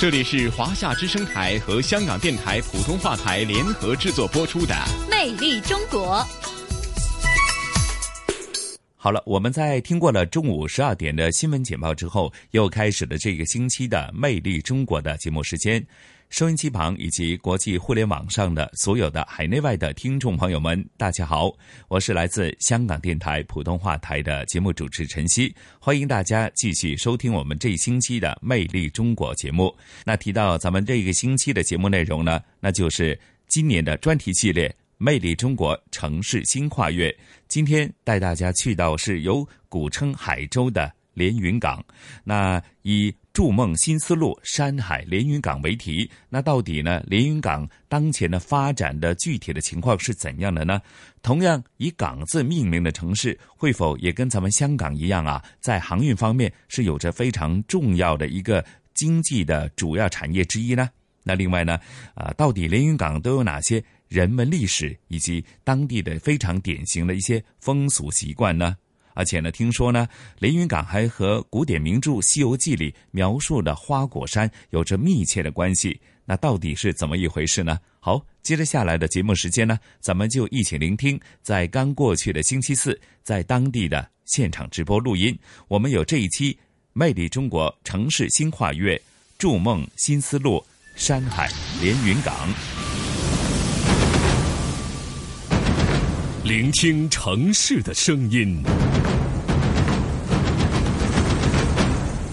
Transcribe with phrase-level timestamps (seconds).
[0.00, 4.72] 这里是华夏之声台和香港电台普通话台联合制作播出的
[5.10, 6.18] 《魅力中国》。
[8.96, 15.84] 好了，我们在听过了中午十二点的新闻简报之后，又开始了这个星期的《魅力中国》的节目时间。
[16.30, 21.50] 收音机旁以及国际互联网上的所有的海内外的听众朋友们，大家好，
[21.88, 29.74] 我是来自香港电台普通话台的节目主持陈曦，欢迎大家继续收听我们这一星期的《魅力中国》节目。
[30.04, 37.10] 那提到咱们这一个星期的节目内容呢，那就是今年的专题系列《魅力中国城市新跨越》。
[37.48, 41.82] 今天带大家去到是由古称海州的连云港，
[42.22, 43.14] 那以。
[43.38, 47.00] 筑梦新思路山海连云港为题，那到底呢？
[47.06, 50.82] 连云港当前的发展的具体的情况是怎样的呢？
[51.22, 55.40] 同样以港字命名的城市，会否也跟咱们香港一样啊？
[55.60, 60.90] 在航运方面是有着非常重要的一个经济的主要产业之一呢？
[61.22, 61.78] 那另外呢？
[62.16, 68.76] 啊，到底连云港都有哪些人文历史以及当地的非常典型的一些风俗习惯呢？
[69.18, 70.06] 而且呢，听说呢，
[70.38, 76.00] 连云港还和古典名著《西游记》里描述的花果山有着密切的关系。
[76.24, 77.76] 那到底是怎么一回事呢？
[77.98, 85.36] 好，接着下来的节目时间呢，咱们就一起聆听，在刚过去的星期四，在当地的现场直播录音。
[85.66, 86.54] 我们有这一期
[86.92, 88.94] 《魅力中国城市新跨越》，
[89.36, 91.50] 筑梦新思路，山海
[91.82, 92.48] 连云港。
[96.44, 98.62] 聆听城市的声音，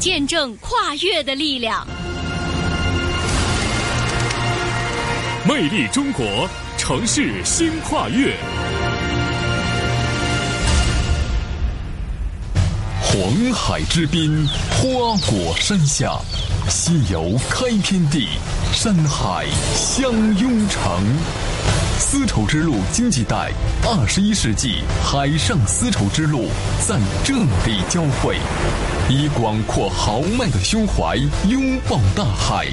[0.06, 1.84] 见证跨越的力量。
[5.50, 8.38] 魅力中国城市新跨越，
[13.02, 16.20] 黄海之滨，花果山下，
[16.70, 18.28] 西游开天地，
[18.72, 21.02] 山海相拥城。
[21.98, 23.52] 丝绸之路经济带，
[23.84, 26.50] 二十一世纪海上丝绸之路
[26.86, 28.38] 在这里交汇，
[29.10, 31.16] 以广阔豪迈的胸怀
[31.48, 32.68] 拥抱大海，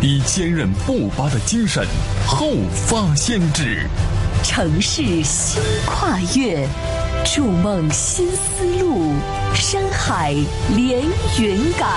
[0.00, 1.84] 以坚韧不拔的精神
[2.26, 2.52] 后
[2.86, 3.86] 发先至。
[4.42, 6.66] 城市新跨越，
[7.24, 9.12] 筑梦新思路，
[9.54, 10.34] 山海
[10.74, 11.02] 连
[11.38, 11.88] 云港。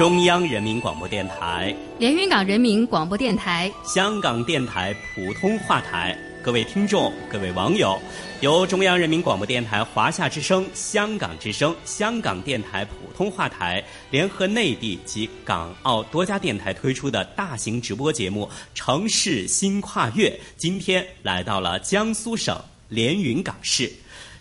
[0.00, 8.00] 中央人民广播电台、连云港人民广播电台、香港电台普通话台，各位听众、各位网友，
[8.40, 22.58] 由中央人民广播电台华夏之声、香港之声、香港电台普通话台联合内地及港澳多家电台推出的大型直播节目《城市新跨越》，今天来到了江苏省
[22.88, 23.92] 连云港市，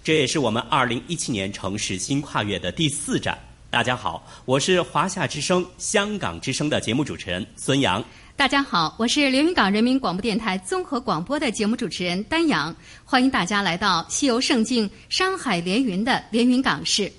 [0.06, 3.38] 这也是我们二零一七年城市新跨越的第四站。
[3.72, 8.04] 大家好，我是华夏之声、香港之声的节目主持人孙杨。
[8.36, 12.76] 大家好，我是连云港人民广播电台综合广播的节目主持人丹阳。
[13.06, 17.12] 欢迎大家来到西游胜境、山海连云的连云港市。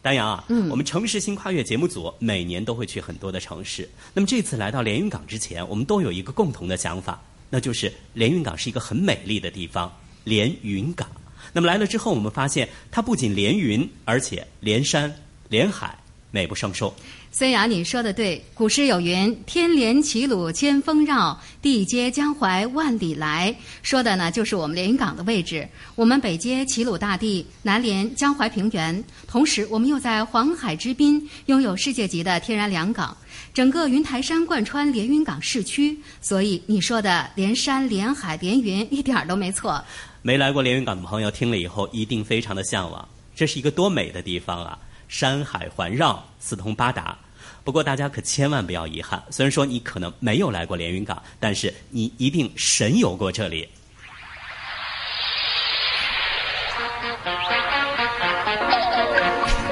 [0.00, 3.90] 丹阳啊，嗯，我们城市新跨越节目组每年都会去很多的城市。
[4.12, 7.20] 那么这次来到连云港之前，我们都有一个共同的想法，
[7.50, 9.92] 那就是连云港是一个很美丽的地方——
[10.22, 11.08] 连云港。
[11.52, 15.12] 那么来了之后，我们发现它不仅连云，而且连山。
[15.48, 15.96] 连海
[16.30, 16.92] 美不胜收。
[17.30, 18.40] 孙雅，你说的对。
[18.54, 23.52] 古诗有云：“天连齐鲁千峰绕，地接江淮万里来。”
[23.82, 25.68] 说的呢，就是我们连云港的位置。
[25.96, 33.16] 我们北接齐鲁大地，南连江淮平原，同时我们又在黄海之滨，拥有世界级的天然良港。
[33.52, 39.84] 整个云台山贯穿连云港市区，所以你说的连山连海连云一点儿都没错。
[40.22, 43.08] 没来过连云港的朋友听了以后，一定非常的向往。
[43.34, 44.78] 这是一个多美的地方啊！
[45.08, 47.16] 山海环绕，四通八达。
[47.62, 53.68] 不过大家可千万不要遗憾，虽然说你可能没有来过连云港，但是你一定神游过这里。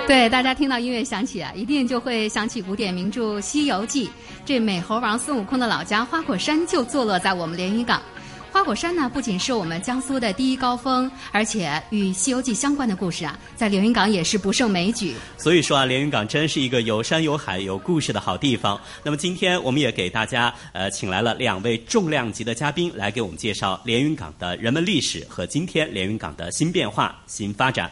[0.08, 4.06] 对，大家听到音乐响起啊，一定就会想起古典名著《西游记》。
[4.44, 8.02] 这美猴王孙悟空的老家花果山就坐落在我们连云港。
[8.52, 15.14] 花果山呢，不仅是我们江苏的第一高峰，而且与《西游记》相关的故事啊，在连云港也是不胜枚举。
[15.38, 18.78] 所以说啊，连云港真是一个有山有海有故事的好地方。
[19.02, 27.90] 那么今天我们也给大家呃请来了两位重量级的嘉宾，来给我们介绍连云港的人文历史和今天连云港的新变化、新发展。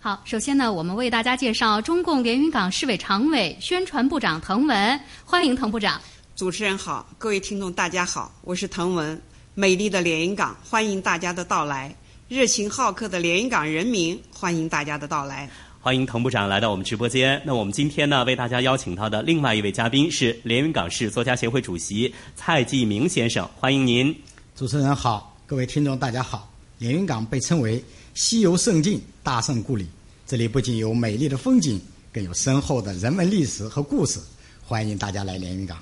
[0.00, 6.00] 好，首先呢，我们为大家介绍中共连云港市委常委、宣传部长滕文，欢迎滕部长。
[6.34, 9.20] 主持人好，各位听众大家好，我是滕文。
[9.58, 11.90] 美丽的连云港，欢迎大家的到来；
[12.28, 15.50] 热情好客的连云港人民，欢迎大家的到来。
[15.80, 17.42] 欢迎滕部长来到我们直播间。
[17.44, 24.14] 那我们今天呢，为大家邀请到的另外一位嘉宾是连云港市作家协会主席蔡继明先生，欢迎您。
[24.54, 26.48] 主持人好，各位听众大家好。
[26.78, 27.82] 连云港被称为
[28.14, 29.88] 西游胜境、大圣故里，
[30.24, 31.80] 这里不仅有美丽的风景，
[32.12, 34.20] 更有深厚的人文历史和故事，
[34.64, 35.76] 欢迎大家来连云港。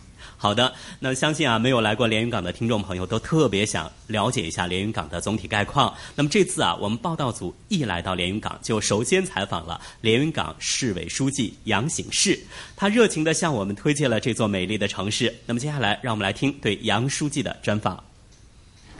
[0.46, 5.92] 好的，那相信啊，没有来过连云港的听众朋友都特别想了解一下连云港的总体概况。
[6.14, 12.38] 那么这次啊，我们报道组一来到连云港，就首先采访了连云港市委书记杨醒世，
[12.76, 15.34] 他热情地向我们推荐了这座美丽的城市。
[15.46, 18.00] 那么接下来，让我们来听对杨书记的专访。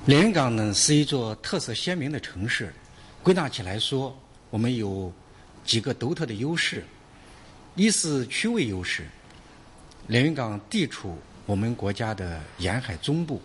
[0.05, 2.75] 连云港呢是一座特色鲜明的城市，
[3.23, 4.13] 归纳起来说，
[4.51, 5.13] 我们有
[5.65, 6.85] 几个独特的优势：
[7.77, 9.07] 一是区位优势。
[10.09, 13.41] 连云港地处我们国家的沿海中部，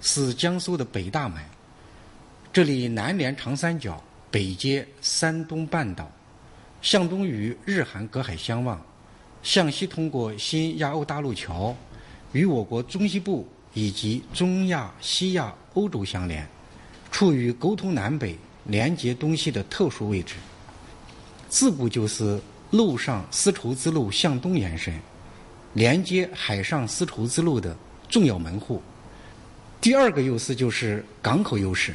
[0.00, 1.40] 是江苏的北大门。
[2.52, 4.02] 这里南连长三角，
[4.32, 6.10] 北接山东半岛，
[6.82, 8.84] 向东与日韩隔海相望，
[9.44, 11.74] 向西通过新亚欧大陆桥，
[12.32, 16.44] 与我国中西部以及中亚、西亚、欧洲相连，
[17.12, 20.34] 处于沟通南北、连接东西的特殊位置。
[21.48, 22.40] 自古就是
[22.72, 24.92] 陆上丝绸之路向东延伸。
[25.74, 27.76] 连接海上丝绸之路的
[28.08, 28.82] 重要门户。
[29.80, 31.92] 第二个优势就是港口优势。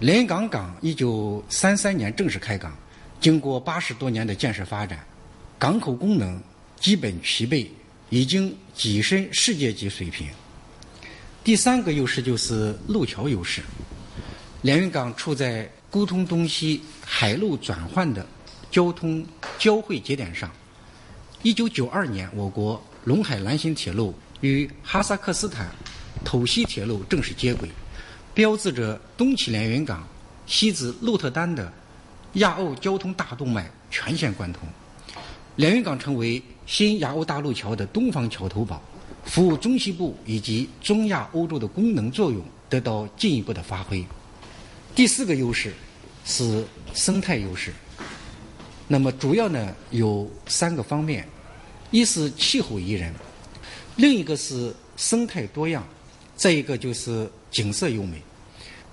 [0.00, 2.74] 连云港港一九三三年正式开港，
[3.20, 5.04] 经过八十多年的建设发展，
[5.58, 6.40] 港口功能
[6.78, 7.70] 基本齐备，
[8.08, 10.28] 已经跻身世界级水平。
[11.42, 13.62] 第三个优势就是路桥优势。
[14.62, 18.26] 连云港处在沟通东西海陆转换的
[18.70, 19.24] 交通
[19.58, 20.50] 交汇节点上。
[21.46, 25.70] 一九九二年，我国陇海兰新铁路与哈萨克斯坦
[26.24, 27.68] 土西铁路正式接轨，
[28.34, 30.04] 标志着东起连云港、
[30.48, 31.72] 西至鹿特丹的
[32.32, 34.62] 亚欧交通大动脉全线贯通。
[35.54, 38.82] 连云港成为新亚欧大陆桥的东方桥头堡，
[39.24, 44.04] 服务中西部以及中亚、欧洲的功能作用得到进一步的发挥。
[44.96, 45.72] 第四个优势
[46.24, 47.72] 是生态优势，
[48.88, 51.24] 那么主要呢有三个方面。
[51.96, 53.10] 一是气候宜人，
[53.96, 55.82] 另一个是生态多样，
[56.34, 58.20] 再一个就是景色优美。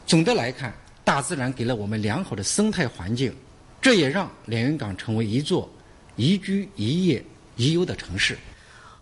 [0.07, 0.73] 总的来看，
[1.03, 3.35] 大自然给了我们良好的生态环境，
[3.81, 5.69] 这也让连云港成为一座
[6.15, 7.21] 宜居、宜业、
[7.57, 8.37] 宜游的城市。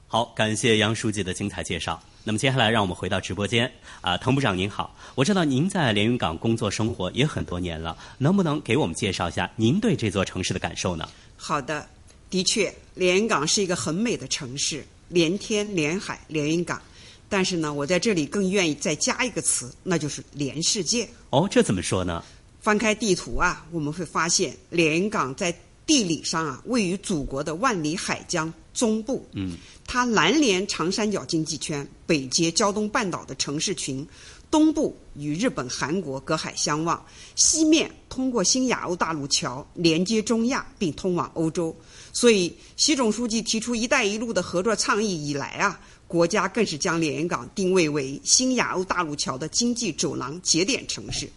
[0.07, 2.01] 好，感谢杨书记的精彩介绍。
[2.23, 3.71] 那么接下来，让我们回到直播间。
[4.01, 11.07] 啊，滕部长您好，我知道您在连云港工作生活也很多年了，能不能给我们介绍一下您对这座城市的感受呢？
[11.37, 11.87] 好的。
[12.31, 16.81] 的确，连云港是一个很美的城市，连天连海，连云港。
[17.27, 21.07] 但是呢，我在这里更愿意再加一个词，那就是连世界。
[21.29, 22.23] 哦，这怎么说呢？
[22.61, 25.53] 翻开地图啊，我们会发现连云港在
[25.85, 29.27] 地理上啊，位于祖国的万里海疆中部。
[29.33, 34.07] 嗯，它南连长三角经济圈，北接胶东半岛的城市群，
[34.49, 37.03] 东部与日本、韩国隔海相望，
[37.35, 41.75] 西面通过新亚欧大陆桥连接中亚，并通往欧洲。
[42.13, 51.29] 所以，习总书记提出“一带一路”的合作倡议以来啊，国家更是将连云港定位为新亚欧大陆桥的经济走廊节点城市、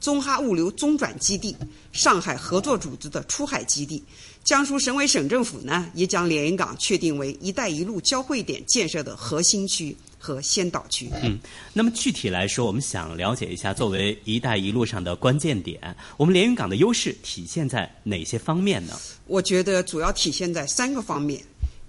[0.00, 1.56] 中哈物流中转基地、
[1.92, 4.02] 上海合作组织的出海基地。
[4.44, 9.96] 江苏省委省政府呢，也将连云港确定为“一带一路”交汇点建设的核心区。
[10.18, 11.08] 和先导区。
[11.22, 11.38] 嗯，
[11.72, 18.98] 那么具体来说，我们想了解一下，作为“一带一路”上的关键点，我们连云港的优势体现在哪些方面呢？
[19.26, 21.40] 我觉得主要体现在三个方面，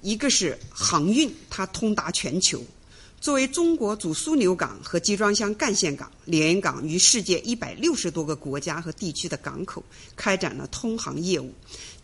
[0.01, 2.63] 一个是航运，它通达全球。
[3.21, 9.83] 作为中国主枢纽港和集装箱干线港，连云港与世界一百六十多个国家和地区的港口
[10.15, 11.51] 开展了通航业务，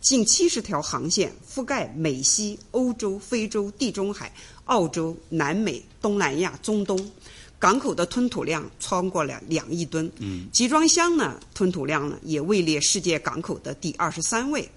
[0.00, 4.32] 近七十条航线覆盖美西、欧洲、非洲、地中海。
[4.66, 6.98] 澳洲、南美、东南亚、中东，
[7.56, 10.10] 港口的吞吐量超过了两亿吨。
[10.18, 14.68] 嗯，集装箱呢吞吐量呢也位列世界港口的第二十三位。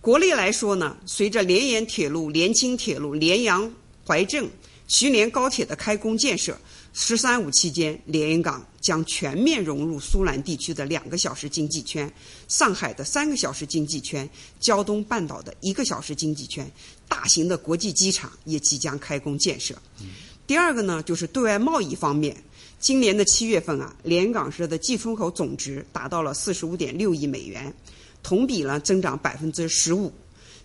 [0.00, 3.70] 国内来说呢，随着连延铁路、连青铁路、连阳
[4.06, 4.48] 怀正、
[4.88, 6.58] 徐连高铁的开工建设
[6.94, 12.10] ，“十三五”期间，连云港将全面融入苏南地区的两个小时经济圈、
[12.48, 14.28] 上海的三个小时经济圈、
[14.58, 16.68] 胶东半岛的一个小时经济圈，
[17.06, 19.76] 大型的国际机场也即将开工建设。
[20.46, 22.34] 第二个呢，就是对外贸易方面。
[22.80, 27.74] 今年的七月份啊，连云港市的进出口总值达到了四十五点六亿美元，
[28.22, 30.10] 同比呢增长百分之十五。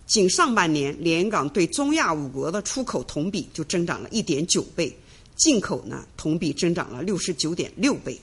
[0.06, 4.94] 仅上半年，连云港对中亚五国的出口同比就增长了一点九倍，
[5.34, 8.20] 进口呢同比增长了六十九点六倍。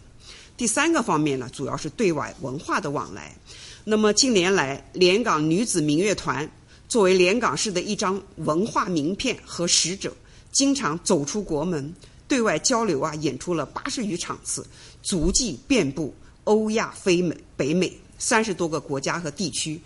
[0.56, 3.36] 第三个方面呢，主要是对外文化的往来。
[3.84, 6.48] 那么近年来，连云港女子民乐团
[6.88, 10.16] 作为连云港市的一张文化名片和使者，
[10.52, 11.92] 经常走出国门。
[12.28, 14.66] 对外交流啊，演出了八十余场次，
[15.02, 16.14] 足迹遍布
[16.46, 19.82] 欧亚非美北美三十多个国家和地区，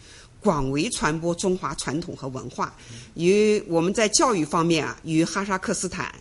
[0.45, 2.73] 广为传播中华传统和文化。
[3.15, 6.13] 与我们在教育方面啊，与哈萨克斯坦、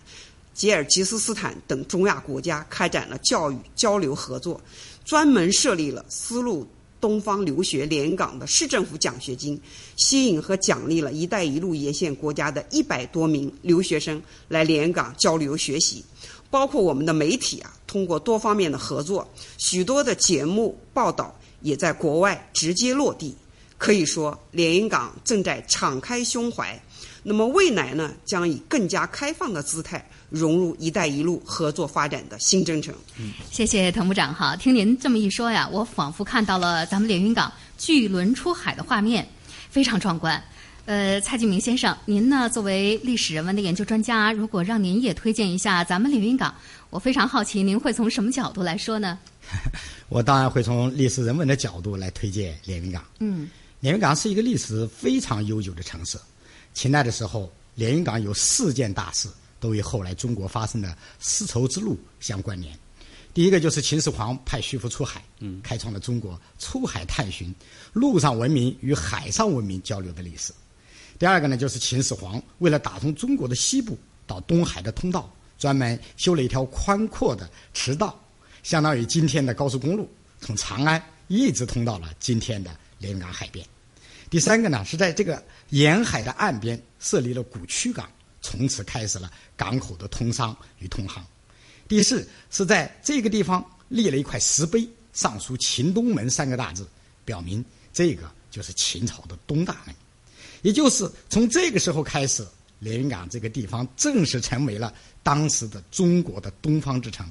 [0.54, 4.59] 吉尔吉斯斯坦等中亚国家开展了教育交流合作，
[5.04, 6.66] 专门设立了丝路。
[7.00, 9.61] 东方留学连港的市政府奖学金，
[9.95, 16.02] 吸引和奖励了一带一路沿线国家的一百多名留学生来连港交流学习。
[16.50, 19.28] 包括我们的媒体啊，通过多方面的合作，
[19.59, 23.37] 许多的节目报道也在国外直接落地。
[23.78, 26.81] 可以说，连云港正在敞开胸怀。
[27.23, 32.95] 那么未来呢，将以更加开放的姿态融入“一带一路”合作发展的新征程。
[33.19, 34.54] 嗯，谢谢滕部长哈。
[34.57, 39.26] 听您这么一说呀，我仿佛看到了咱们连云港巨轮出海的画面，
[39.71, 40.43] 非常壮观。
[40.85, 46.54] 呃，蔡继明先生，您呢作为历史人文的研究专家，如果让您也推荐一下咱们连云港，
[46.90, 49.19] 我非常好奇，您会从什么角度来说呢？
[50.11, 53.02] 我当然会从历史人文的角度来推荐连云港。
[53.21, 53.49] 嗯，
[53.84, 56.18] 连云港是一个历史非常悠久的城市。
[56.72, 59.28] 秦代的时候，连云港有四件大事，
[59.60, 62.74] 都与后来中国发生的丝绸之路相关联。
[63.34, 67.54] 第一个就是秦始皇派徐福出海，嗯，开创了中国出海探寻、
[67.92, 70.50] 陆上文明与海上文明交流的历史。
[71.18, 78.18] 第二个呢，就是秦始皇为了打通中国的西部到东海的通道，专门修了一条宽阔的驰道，
[78.62, 80.08] 相当于今天的高速公路，
[80.40, 83.62] 从长安一直通到了今天的连云港海边。
[84.31, 88.11] 第三个呢，是在这个沿海的岸边设立了古渠港，
[88.43, 91.25] 从此开始了港口的通商与通航。
[91.87, 96.87] 第四是在这个地方立了一块石碑，上书“秦东门”三个大字，
[97.25, 99.95] 表明这个就是秦朝的东大门。
[100.62, 102.45] 也就是从这个时候开始，
[102.78, 107.31] 连云港这个地方正式成为了当时的中国的东方之城。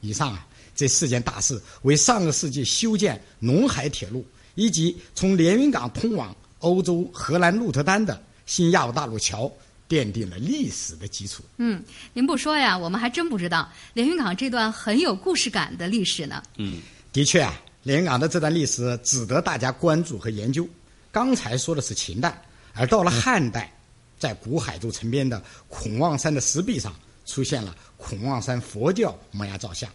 [0.00, 4.26] 以上啊，这四件大事为上个世纪修建陇海铁路。
[4.54, 9.50] 以及从连云港通往欧洲荷兰鹿特丹的新亚欧大陆桥，
[9.88, 11.42] 奠定了历史的基础。
[11.56, 11.82] 嗯，
[12.12, 16.42] 您不说呀，我们还真不知道连云港这段很有故事感的历史呢。
[16.58, 16.80] 嗯，
[17.12, 20.68] 的确啊，连云港的这段历史值得大家关注和研究。
[21.10, 22.40] 刚才说的是秦代，
[22.72, 23.72] 而到了汉代，
[24.18, 26.94] 在古海州城边的孔望山的石壁上，
[27.26, 29.90] 出现了孔望山佛教摩崖造像。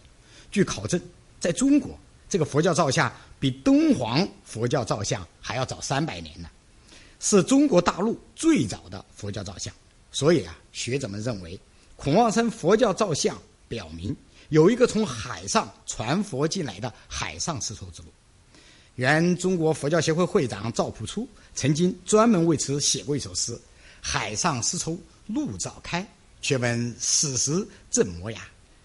[0.50, 1.00] 据考证，
[1.40, 1.98] 在中国。
[2.28, 6.48] 这个佛教造像比敦煌佛教造像还要早三百年呢，
[7.20, 9.72] 是中国大陆最早的佛教造像。
[10.12, 11.58] 所以啊，学者们认为，
[11.96, 14.14] 孔望山佛教造像表明
[14.48, 18.08] 有一个从海上传佛进来的海上丝绸之路。
[18.96, 23.58] 原中国佛教协会会长赵朴初曾经专门为此写过一首诗
[24.02, 26.06] ：“海上丝绸路早开，
[26.42, 28.40] 却闻此时正磨牙。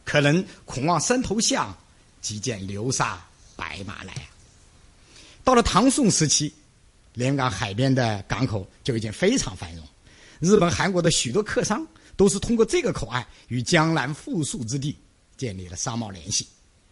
[0.06, 1.76] 可能孔望山头像，
[2.22, 3.20] 即见流沙。”
[3.56, 4.14] 白马来。
[5.44, 6.54] 到了唐宋时期，
[7.14, 9.86] 连云港海边的港口就已经非常繁荣。
[10.40, 14.98] 日本、韩国的许多客商都是通过这个口岸与江南富庶之地
[15.38, 16.48] 建立了商贸联系，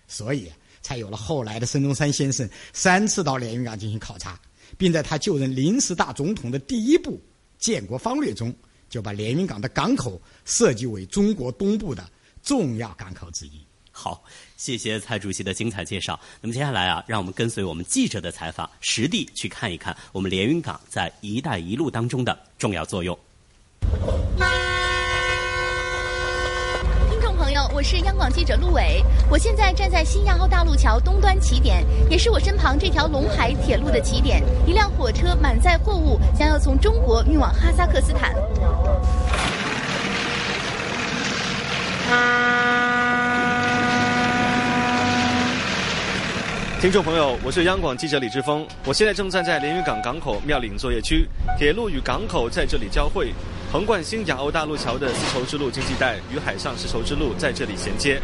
[0.08, 0.52] 所以
[0.82, 4.40] 才有了后来的孙中山先生三次到连云港进行考察，
[4.78, 7.22] 并在他就任临时大总统的第一部
[7.60, 8.54] 建国方略中，
[8.90, 12.10] 就把连云港的港口设计为中国东部的
[12.42, 13.66] 重要港口之一。
[13.92, 14.24] 好，
[14.62, 16.20] 谢谢蔡主席的精彩介绍。
[16.40, 23.18] 那么接下来啊，让我们跟随我们记者的采访，实地去看一看我们连云港在“一带一路”当中的重要作用。
[27.10, 34.44] 听众朋友，我是央广记者陆伟，我现在站在新亚欧大陆桥东端起点，也是我身旁这条陇海铁路的起点。
[34.68, 38.36] 一辆火车满载货物，将要从中国运往哈萨克斯坦。
[46.82, 53.36] 听众朋友，我是央广记者李志峰，我现在正站在连云港港口妙岭作业区，铁路与港口在这里交汇。
[53.72, 58.22] 横贯新亚欧大陆桥的丝绸之路经济带与海上丝绸之路在这里衔接。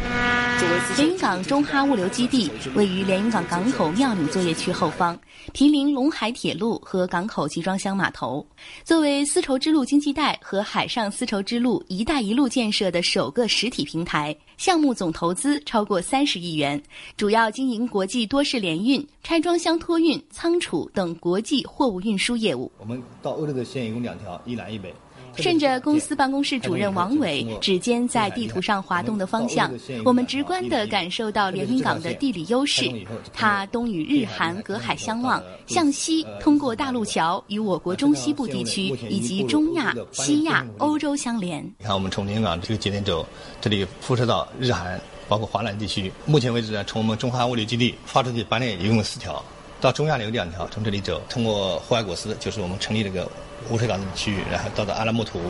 [0.98, 5.18] 连云港中哈物流基地位于连云港港口庙岭作业区后方，
[5.54, 8.46] 毗邻陇海铁路和港口集装箱码头。
[8.84, 16.78] 作为丝绸之路经济带和海上丝绸之路“一带一路”建设的首个实体平台，项目总投资超过三十亿元，
[17.16, 22.70] 主要经营国际多式联运、拆装箱托运、仓储等国际货物运输业务。
[22.76, 24.94] 我们到欧洲的线一共两条，一南一北。
[25.38, 29.72] 顺着公司办公室主任王伟指尖在地图上滑动的方向，
[30.04, 32.92] 我们直观地感受到连云港的地理优势。
[33.32, 41.62] 它东与日韩隔海相望，向西通过大陆桥与我国中西部地区以及中亚、西亚、欧洲相连。
[41.78, 43.26] 你看，我们从连云港这个节点走，
[43.60, 46.12] 这里辐射到日韩，包括华南地区。
[46.26, 49.42] 目前为止呢，从我们中韩物流基地发出去班列一共有四条，
[49.80, 53.30] 到中亚有两条，从这里走，通过霍尔果斯，就是我们成立这个。
[53.70, 55.40] 乌水港的区域，然后到达阿拉木图，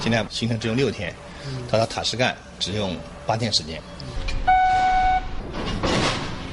[0.00, 1.12] 今天行程只用六天；
[1.70, 2.96] 到达塔什干只用
[3.26, 3.80] 八天时间。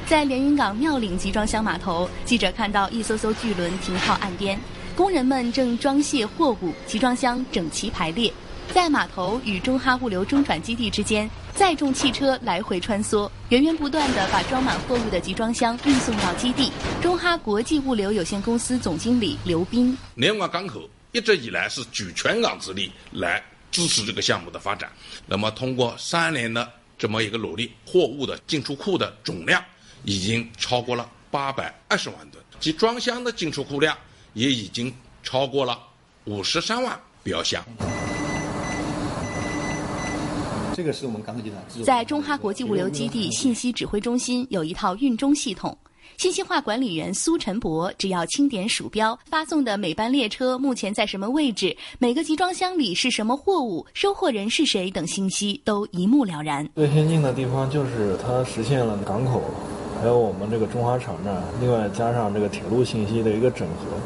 [0.08, 4.60] 在连云港庙岭集装箱码头，记者看到一艘艘巨轮停靠岸边，
[4.96, 8.32] 工人们正装卸货物，集装箱整齐排列。
[8.74, 16.72] 在码头与中哈物流中转基地之间，载重汽车来回穿梭，源源不断地把装满货物的集装箱运送到基地。
[17.02, 20.82] 中哈国际物流有限公司总经理刘斌：连云港港口。
[21.16, 23.42] 一直以来是举全港之力来
[23.72, 24.92] 支持这个项目的发展。
[25.26, 29.64] 那么，通过三年的这么一个努力，货物的进出库的总量
[30.04, 33.98] 已经超过了八百二十万吨，集装箱的进出库量
[34.34, 34.94] 也已经
[35.24, 35.80] 超过了
[36.26, 37.64] 五十三万标箱。
[40.76, 45.78] 这个是我们港口集团在中哈国际物流基地信息指挥中心有一套运中系统。
[46.18, 56.68] 信息化管理员苏晨博只要轻点鼠标，发送的每班列车目前在什么位置，每个集装箱里是什么货物，收货人是谁等信息都一目了然。
[56.76, 59.42] 最先进的地方就是它实现了港口，
[60.02, 63.98] 还有我们这个中华场站，另外加上这个铁路信息的一个整合，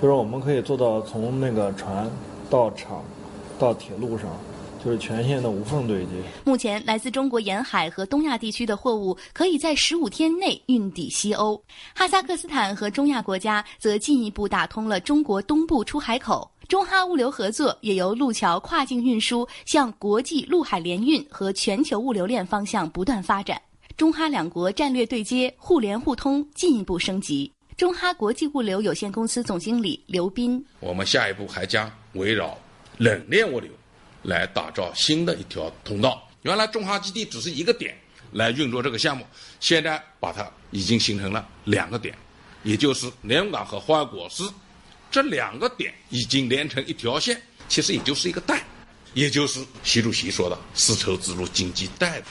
[0.00, 2.08] 就是我们可以做到从那个船
[2.50, 3.02] 到厂
[3.58, 4.28] 到铁路上。
[4.86, 6.10] 就是全线的无缝对接。
[6.44, 11.60] 目前，来自中国沿海和东亚地区的货物可以在十五天内运抵西欧。
[11.92, 16.48] 哈萨克斯坦和中亚国家则进一步打通了中国东部出海口。
[16.68, 23.60] 中哈物流合作也由路桥跨境运输向国际陆海联运和全球物流链方向不断发展。
[23.96, 27.52] 中哈两国战略对接、互联互通进一步升级。
[27.76, 32.56] 中哈国际物流有限公司总经理刘斌：我们下一步还将围绕
[32.98, 33.68] 冷链物流。
[34.26, 36.22] 来打造新的一条通道。
[36.42, 37.96] 原来中哈基地只是一个点
[38.32, 39.26] 来运作这个项目，
[39.58, 42.14] 现在把它已经形成了两个点，
[42.62, 44.52] 也就是连云港和霍尔果斯
[45.10, 48.62] 这两个点已经连成一条线，其实也就是一个带，
[49.14, 52.22] 也就是习主席说的丝绸之路经济带。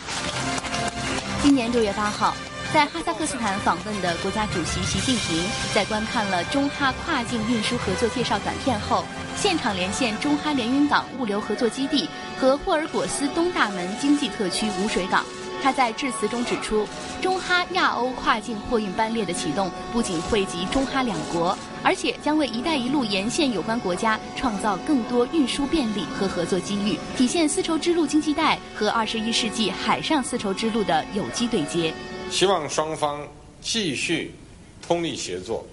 [1.42, 2.36] 今年六月八号。
[2.76, 5.42] 在哈萨克斯坦访问的国家主席习近平，
[5.74, 9.06] 在观看了中哈跨境运输合作介绍短片后，
[9.38, 15.24] 现场连线中哈连云港物流合作基地和霍尔果斯东大门经济特区无水港。
[15.64, 16.86] 他在致辞中指出，
[17.22, 31.94] 中哈亚欧跨境货运班列的启动，不仅惠及中哈两国，而且将为“一带一路”沿线有关国家创造更多运输便利和合作机遇，体现丝绸之路经济带和二十一世纪海上丝绸之路的有机对接。
[32.30, 33.26] 希望双方
[33.62, 34.34] 继续
[34.82, 35.66] 通力协作，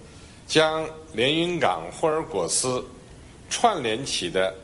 [0.47, 2.85] 将连云港霍尔果斯
[3.51, 4.55] 串联起的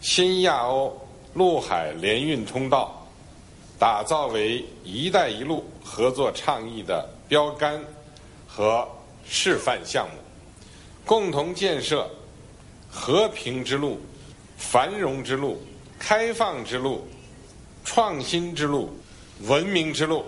[0.00, 0.94] 新亚欧
[1.34, 3.06] 陆海联运通道，
[3.78, 7.82] 打造为“一带一路”合作倡议的标杆
[8.46, 8.86] 和
[9.26, 10.20] 示范项目，
[11.04, 12.10] 共同建设
[12.90, 13.98] 和平之路、
[14.56, 15.60] 繁荣之路、
[15.98, 17.06] 开放之路、
[17.84, 18.90] 创新之路、
[19.46, 20.24] 文明之路。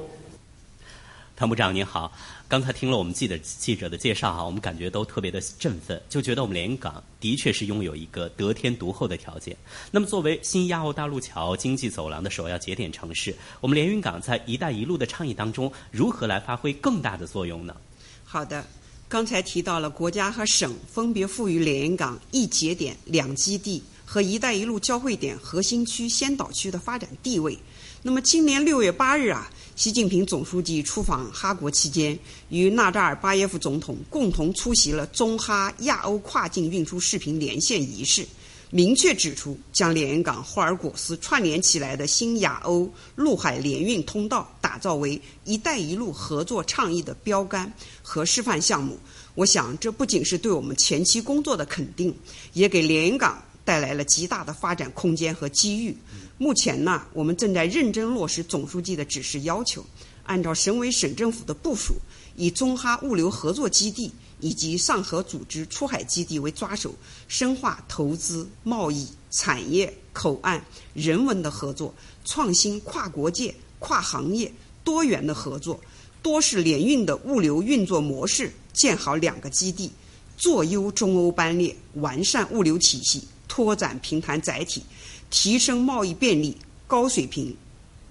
[1.40, 2.12] 谭部长您好，
[2.48, 9.57] 刚才听了我们记者记者的介绍哈，我们感觉都特别的振奋，就觉得我们连云港的确是拥有一个得天独厚的条件。
[9.90, 17.74] 那么，作为新亚欧大陆桥经济走廊的首要节点城市，我们连云港在“一带一路”的倡议当中，如何来发挥更大的作用呢？
[18.22, 18.62] 好的，
[19.09, 27.57] 刚才提到了国家和省分别赋予连云港一节点、两基地和“一带一路”交汇点核心区先导区的发展地位。
[28.03, 29.50] 那么，今年六月八日啊。
[29.81, 32.19] 习近平总书记出访哈国期间，
[32.51, 38.27] 与纳扎尔巴耶夫总统共同出席了中哈亚欧跨境运输视频连线仪式，
[38.69, 48.99] 明确指出将连云港霍尔果斯串联起来的新亚欧陆海联运通道打造为“一带一路”合作倡议的标杆和示范项目。
[49.35, 52.14] 我想，这不仅是对我们前期工作的肯定，
[52.53, 55.97] 也给连云港带来了极大的发展空间和机遇。
[56.42, 59.85] 目前呢，我们正在认真落实总书记的指示要求，
[60.22, 61.96] 按照省委省政府的部署，
[62.35, 66.94] 以中哈物流合作基地以及上合组织出海基地为抓手，
[67.29, 74.50] 深化投资、贸易、产业、口岸、人文的合作，创新跨国界、跨行业、
[74.83, 75.79] 多元的合作，
[76.22, 79.92] 多式联运的物流运作模式，建好两个基地，
[80.38, 84.83] 做优中欧班列，完善物流体系，拓展平台载体。
[85.31, 87.57] 提升贸易便利、高水平、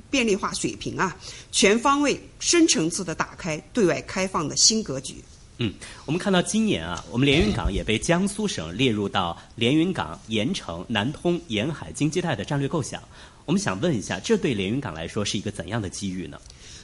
[0.09, 1.15] 便利化水平啊，
[1.51, 5.15] 全方位、深层次的打开对外开放的新格局。
[5.57, 5.73] 嗯，
[6.05, 13.03] 我们看到今年啊，我们连云港也被江苏省列入到连云港盐城南通沿海经济带的战略构想。
[13.45, 16.39] 我们想问一下，这对连云港来说是一个怎样的机遇呢？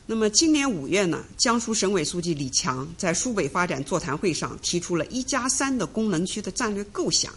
[0.05, 7.33] 那么今年五月呢，江苏省委书记李强在苏北发展座谈会上提出了一加三的功能区的战略构想。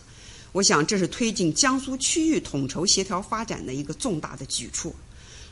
[0.52, 4.92] 我想，这是推进江苏区域统筹协调发展的一个重大的举措。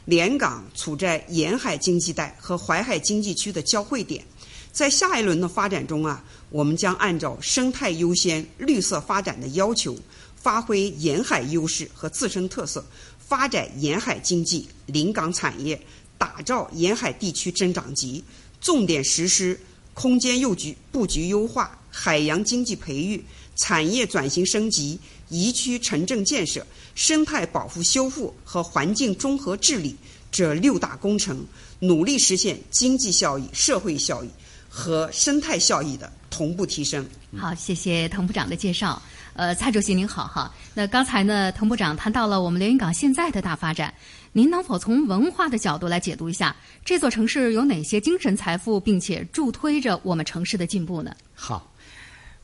[0.06, 4.24] 连港处在沿海经济带和淮海经济区的交汇点，
[4.72, 9.96] 在下一轮的发展中啊，我们将按照生态优先、绿色发展的要求，
[10.36, 12.86] 发挥沿海优势和自身特色，
[13.18, 15.80] 发展沿海经济、临港产业，
[16.16, 18.22] 打造沿海地区增长极，
[18.60, 19.58] 重点实施
[19.92, 23.24] 空间布局布局优化、海洋经济培育。
[23.56, 26.64] 产业转型升级、宜居城镇建设、
[26.94, 29.96] 生态保护修复和环境综合治理
[30.30, 31.44] 这六大工程，
[31.80, 34.28] 努力实现经济效益、社会效益
[34.68, 37.04] 和生态效益的同步提升。
[37.36, 39.00] 好，谢谢滕部长的介绍。
[39.34, 40.54] 呃，蔡主席您好哈。
[40.74, 43.92] 那刚才呢，滕部长谈到了我们连云港现在的大发展，
[44.32, 51.14] 您能否从文化的角度来解读一下这座城市有哪些精神财富，并且助推着我们城市的进步呢？
[51.34, 51.72] 好。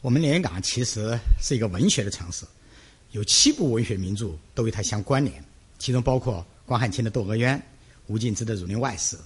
[0.02, 2.44] 我们连云港其实是一个文学的城市，
[3.12, 5.42] 有七部文学名著都与它相关联，
[5.78, 7.56] 其中包括关汉卿的《窦娥冤》、
[8.08, 9.16] 吴敬梓的《儒林外史》、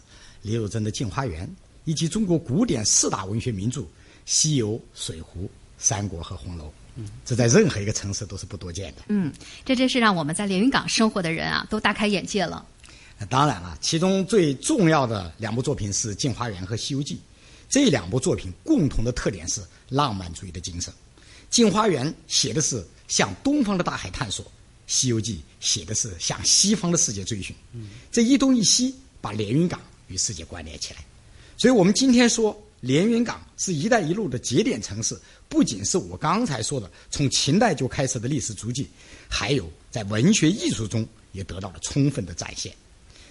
[0.42, 1.46] 李汝珍的《镜花缘》，
[1.86, 3.80] 以及中国古典四大文学名著
[4.26, 5.22] 《西游》《水浒》
[5.78, 6.66] 《三国》和《红楼》。
[6.96, 9.02] 嗯，这在任何一个城市都是不多见的。
[9.08, 9.32] 嗯，
[9.64, 12.66] 这真是让我们在连云港生活的人啊都大开眼界了。
[13.30, 17.14] 当然了，其中最重要的两部作品是《镜花缘》和《西游记》。
[17.68, 20.92] 这两部作品共同的特点是浪漫主义的精神，
[21.50, 24.44] 《镜花缘》写的是向东方的大海探索，
[24.86, 27.54] 《西游记》写的是向西方的世界追寻。
[28.12, 31.04] 这一东一西把连云港与世界关联起来。
[31.56, 38.88] 所以我们今天说连云港是一带一路的节点城市，不仅是我刚才说的从秦代就开始的历史足迹，
[39.28, 42.72] 还有在文学艺术中也得到了充分的展现。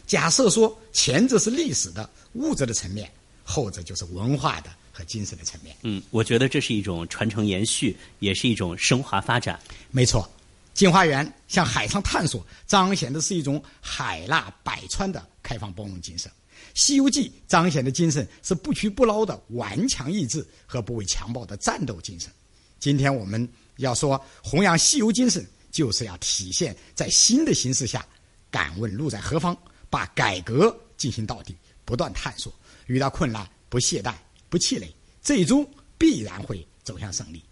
[0.05, 3.09] 假设说前者是历史的物质的层面。
[3.45, 5.73] 后者就是文化的和精神的层面。
[5.84, 9.58] 嗯，我觉得这是一种传承延续，也是一种升华发展。
[9.91, 10.29] 没错，
[10.73, 16.29] 镜花缘向海上探索，彰显的是一种海纳百川的开放包容精神；
[16.73, 22.31] 《西游记》彰显的精神是不屈不挠的顽强意志和不畏强暴的战斗精神。
[22.79, 28.05] 今天我们要说弘扬西游精神，就是要体现在新的形势下，
[28.49, 29.55] 敢问路在何方，
[29.89, 31.55] 把改革进行到底，
[31.86, 32.53] 不断探索。
[32.87, 34.13] 遇到困难不懈怠
[34.49, 34.87] 不气馁，
[35.21, 35.67] 最终
[35.97, 37.43] 必然会走向胜利。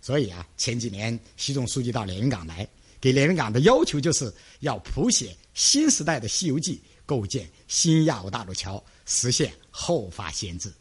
[0.00, 2.66] 所以啊，前几年习总书记到连云港来，
[3.00, 10.72] 给连云港的要求就是要谱写新时代的《西游记》，构建新亚欧大陆桥，实现后发先至。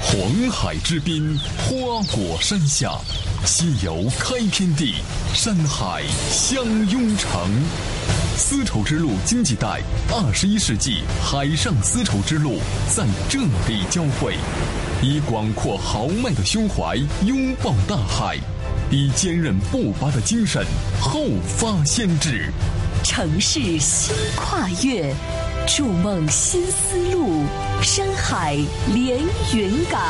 [0.00, 2.98] 黄海之滨，花果山下，
[3.46, 4.94] 西游开天地，
[5.34, 8.21] 山海相拥城。
[8.36, 14.34] 丝绸之路经济带，二十一世纪海上丝绸之路在这里交汇，
[15.02, 18.36] 以广阔豪迈的胸怀拥抱大海，
[18.90, 20.64] 以坚韧不拔的精神
[21.00, 22.50] 后发先至。
[23.04, 25.14] 城市新跨越，
[25.66, 27.44] 筑梦新思路，
[27.82, 28.56] 山海
[28.94, 29.20] 连
[29.54, 30.00] 云港。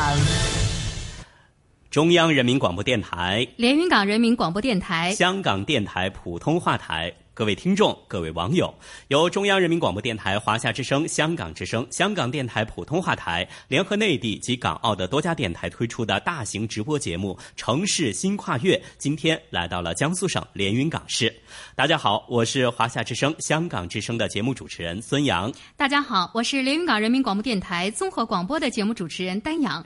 [1.90, 7.12] 中央人民广播电台、连云港人民广播电台、香港电台普通话台。
[7.34, 8.74] 各位听众、各位网友，
[9.08, 21.34] 由中央人民广播电台、华夏之声、香港之声、香港电台普通话台联合内地及港澳的多家电台推出的大型直播节目《城市新跨越》，今天来到了江苏省连云港市。
[21.74, 25.50] 大家好，我是华夏之声、香港之声的节目主持人孙杨。
[25.74, 29.82] 大家好，我是连云港人民广播电台综合广播的节目主持人丹阳。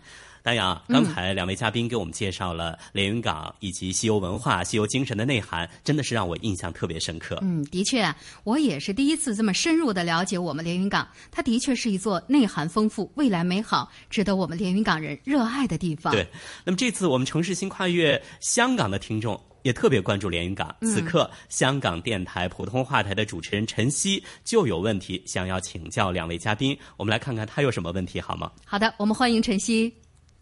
[0.47, 7.37] 丹阳，刚才两位嘉宾给我们介绍了连云港以及西游文化、西游精神的内涵，真的是让我印象特别深刻。
[7.43, 11.09] 嗯，的确，我也是第一次这么深入的了解我们连云港。
[11.33, 16.13] 它的确是一座内涵丰富、未来美好、值得我们连云港人热爱的地方。
[16.13, 16.25] 对，
[16.65, 19.37] 那么这次我们城市新跨越香港的听众。
[19.63, 20.73] 也特别关注连云港。
[20.83, 28.53] 此刻，香港电台普通话台的主持人陈曦就有问题想要请教两位嘉宾，我们来看看他有什么问题好吗？
[28.65, 29.93] 好的，我们欢迎陈曦。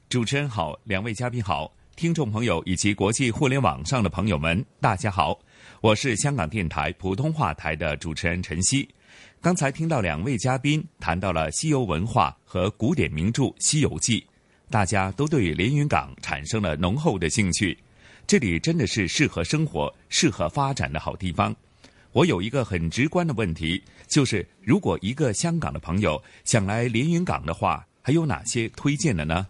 [0.09, 5.37] 主持人好，两位嘉宾好，听众朋友以及国际互联网上的朋友们，大家好，
[5.81, 8.89] 我是香港电台普通话台的主持人陈曦。
[9.41, 14.21] 刚才听到两位嘉宾谈到了西游文化和古典名著《西游记》，
[14.71, 17.77] 大家都对连云港产生了浓厚的兴趣。
[18.27, 21.55] 这里真的是适合生活、适合发展的好地方。
[22.13, 29.47] 我有一个很直观的问题，就是如果一个香港的朋友想来连云港的话，还有哪些推荐的呢？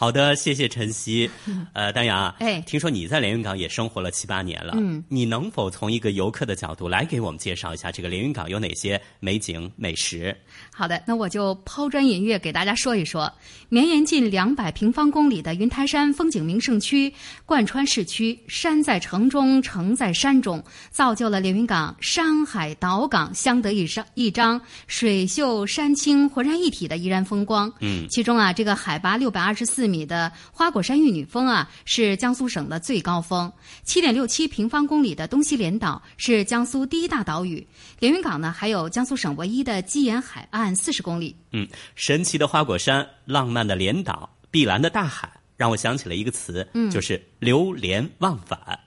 [0.00, 1.28] 好的，谢谢晨曦。
[1.74, 10.32] 呃，丹阳，哎，听说你在连云港也生活了七八年了，嗯，你能否从一个游客的角度来给我们介绍一下这个连云港有哪些美景美食？
[10.72, 13.28] 好的，那我就抛砖引玉给大家说一说。
[13.68, 17.12] 绵延近两百平方公里的云台山风景名胜区，
[17.44, 27.72] 贯穿市区，山在城中，城在山中，造就了连云港山海岛港相得益彰、一张水秀山清浑然一体的怡然风光。
[27.80, 33.52] 嗯，其中啊，这个海拔六百二十四米的花果山玉女峰啊，是江苏省的最高峰。
[33.82, 37.66] 七点六七平方公里的东西连岛是江苏第一大岛屿。
[37.98, 41.34] 连云港呢，还有江苏省唯一的基岩海岸四十公里。
[41.52, 48.78] 嗯，神奇的花果山，浪漫的连岛，碧蓝的大海，让我想起了一个词，嗯就是流连忘返。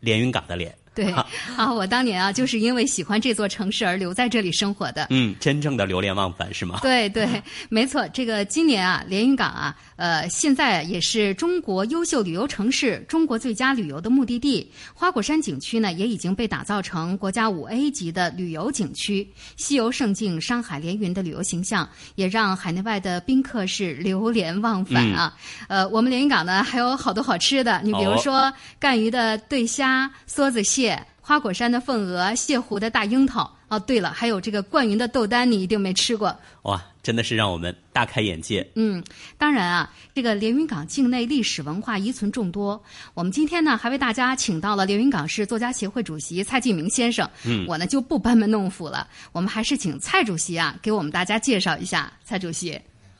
[0.00, 1.10] 连云港的连， 对
[1.56, 5.08] 啊，我当年啊，就是因为喜欢这座城市而留在这里生活的。
[5.10, 6.78] 嗯，真正的流连忘返是吗？
[6.82, 7.28] 对对，
[7.68, 8.06] 没错。
[8.12, 14.70] 这个今年啊，连云港啊，呃，现在也是中国优秀旅游城市、中国最佳旅游的目的地。
[14.94, 19.28] 花果山景区呢，也已经被打造成国家五 A 级的旅游景区。
[19.56, 25.36] 西游胜境、山海连云的旅游形象，也让海内外的宾客是流连忘返啊。
[25.66, 30.83] 呃，我们连云港呢，还有好多好吃的，你比如哦说赣榆的对虾、梭子蟹。
[31.20, 36.36] 花果山的凤鹅、泻湖的大樱桃哦，对了，还有这个灌云的豆丹，你一定没吃过。
[36.62, 38.66] 哇，真的是让我们大开眼界。
[38.74, 39.02] 嗯，
[39.38, 42.82] 当然啊，这个连云港境内历史文化遗存众多。
[43.14, 47.28] 我们今天呢，还为大家请到了连云港市作家协会主席蔡继明先生。
[47.44, 52.12] 嗯我呢就不班门弄斧了，我们还是请蔡主席啊，给我们大家介绍一下。
[52.22, 52.72] 蔡主席，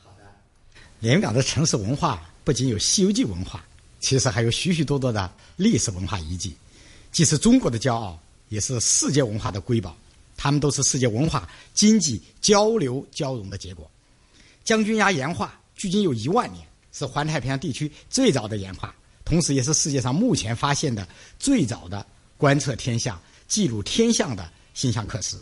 [0.03, 0.23] 好的
[0.99, 3.63] 连云港的城市文化不仅有《西游记》文化，
[3.99, 6.55] 其实还有许许多多的历史文化遗迹，
[7.15, 9.95] 既是中国的骄傲，也是世界文化的瑰宝。
[10.35, 13.89] 它们都是世界文化经济交流交融的结果。
[14.65, 21.07] 将军崖岩画距今有一万年，是环太平洋地区最早的岩画，同时也是世界上目前发现的
[21.39, 22.05] 最早的
[22.37, 25.37] 观测天象、记录天象的星象刻石。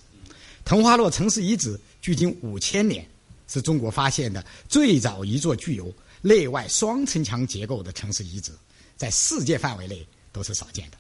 [0.64, 3.04] 藤花洛城市遗址距今五千年，
[3.48, 8.52] 是中国发现的最早一座具有内外双城墙结构的城市遗址，
[8.96, 10.98] 在世界范围内都是少见的。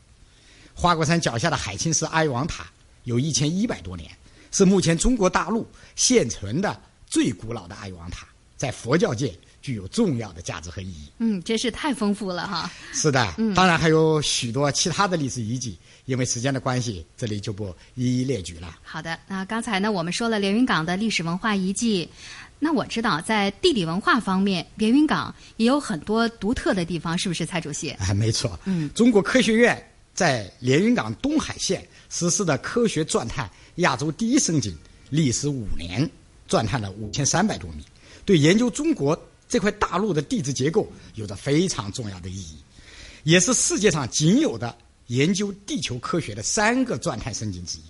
[0.74, 2.66] 花果山脚下的海清寺阿育王塔
[3.04, 4.10] 有一千一百多年，
[4.52, 11.10] 是目前中国大陆现存的最古老的阿育王塔，在佛教界具有重要的价值和意义。
[11.20, 12.70] 嗯，真是太丰富了哈。
[12.92, 18.78] 是的，嗯当然还有许多其他的历史遗迹，因为时间的关系，这里就不一一列举了。
[18.84, 22.10] 好的，那刚才呢，我们说了连云港的历史文化遗迹。
[22.60, 27.90] 那我知道，在地理文化方面，连云港也有很多独特的地方，是不是，蔡主席？
[27.92, 34.76] 哎，没错，嗯，中国科学院在连云港东海县实施的科学钻探亚洲第一深井，
[35.10, 36.10] 历时五年，
[36.48, 37.84] 钻探了五千三百多米，
[38.26, 42.58] 对研究中国这块大陆的地质结构有着非常重要的意义，
[43.24, 44.76] 也是世界上仅有的
[45.08, 47.82] 研究地球科学的三个钻探深井之一。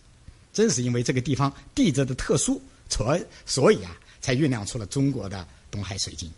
[0.54, 6.32] 正是因为这个地方地质的特殊，所所以啊，才酝酿出了中国的东海水晶。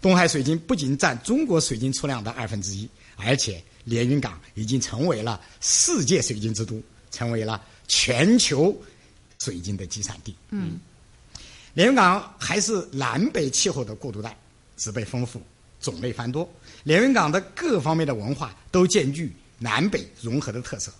[0.00, 8.74] 东海水晶不仅占中国水晶出量的二分之一，而且连云港已经成为了世界水晶之都，成为了全球
[9.38, 10.34] 水晶的集散地。
[10.50, 10.78] 嗯，
[11.74, 14.36] 连云港还是南北气候的过渡带，
[14.76, 15.42] 植被丰富，
[15.80, 16.48] 种类繁多。
[16.82, 20.90] 连云港的各方面的文化都兼具南北融合的特色。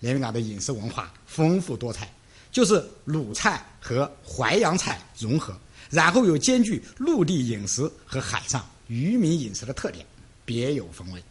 [0.00, 2.10] 连云港的饮食文化丰富多彩，
[2.50, 5.54] 就是鲁菜和淮扬菜融合，
[5.90, 10.06] 然后又兼具陆地饮食和海上渔民饮食的特点，
[10.44, 11.22] 别有风味。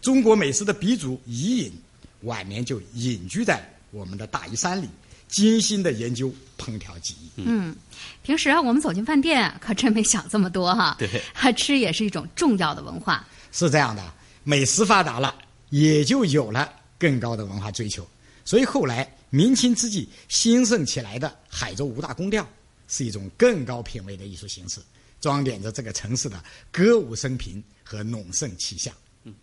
[0.00, 1.72] 中国美食的鼻祖伊尹，
[2.20, 4.86] 晚年就隐居在我们的大屿山里，
[5.28, 7.30] 精心的研究烹调技艺。
[7.46, 7.74] 嗯，
[8.22, 10.96] 平时啊，我们走进饭店，可真没想这么多哈。
[11.00, 13.26] 对，吃也是一种重要的文化。
[13.50, 14.02] 是这样的，
[14.42, 15.34] 美食发达了，
[15.70, 18.06] 也就有了更高的文化追求。
[18.44, 22.46] 所以后来明清之际兴盛起来的海州五大宫调，
[22.88, 24.80] 是一种更高品位的艺术形式，
[25.20, 28.94] 装点着这个城市的歌舞升平和隆盛气象。
[29.24, 29.34] 嗯，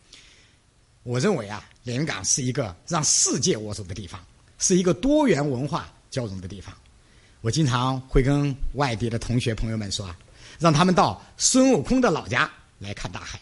[1.03, 4.23] 我认为啊，连云港是一个让世界握手的地方，
[4.57, 6.75] 是一个多元文化交融的地方。
[7.41, 10.17] 我经常会跟外地的同学朋友们说啊，
[10.59, 13.41] 让他们到孙悟空的老家来看大海，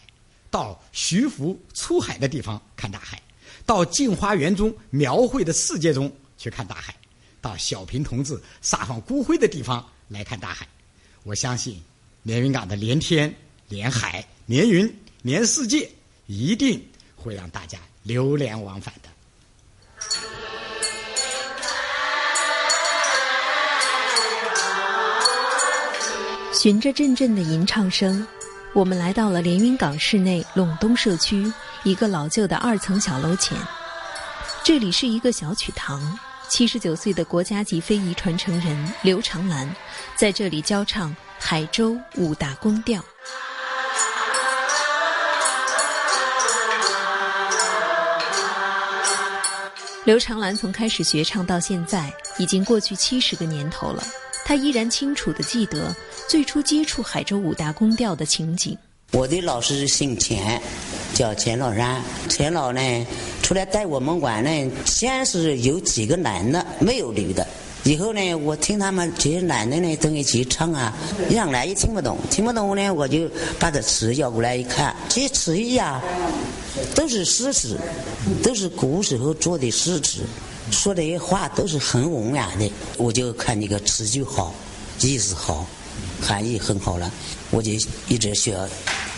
[0.50, 3.20] 到徐福出海的地方看大海。
[3.66, 6.96] 到镜花园中描绘的世界中去看大海，
[7.40, 10.66] 到小平同志撒放骨灰的地方来看大海。
[11.22, 11.82] 我相信
[12.22, 13.34] 连云港的连天、
[13.68, 15.90] 连海、连云、连世界，
[16.26, 16.82] 一定
[17.16, 19.08] 会让大家流连忘返的。
[26.52, 28.26] 循着阵阵的吟唱声，
[28.74, 31.50] 我们来到了连云港市内陇东社区。
[31.84, 33.56] 一个老旧的二层小楼前，
[34.62, 36.18] 这里是一个小曲堂。
[36.50, 39.72] 七十九岁的国家级非遗传承人刘长兰
[40.16, 43.00] 在这里教唱海州五大宫调。
[50.04, 54.02] 刘长兰从开始学唱到现在，已经过去七十个年头了。
[54.44, 55.94] 他依然清楚地记得
[56.28, 58.76] 最初接触海州五大宫调的情景。
[59.12, 60.60] 我的老师姓钱，
[61.14, 62.02] 叫钱老山。
[62.28, 62.80] 钱老呢，
[63.50, 67.44] 出来带我们玩呢，先是有几个男的，没有女的。
[67.82, 70.96] 以后呢，我听他们这些男的呢，都一起唱啊，
[71.28, 76.00] 让来也听不懂，听不懂呢，我就把这词要过来一看，这些词语呀，
[76.94, 77.76] 都是诗词，
[78.40, 80.20] 都是古时候做的诗词，
[80.70, 82.70] 说的些话都是很文雅的。
[82.98, 84.54] 我就看这个词就好，
[85.00, 85.66] 意思好，
[86.22, 87.10] 含义很好了，
[87.50, 87.72] 我就
[88.06, 88.56] 一直学。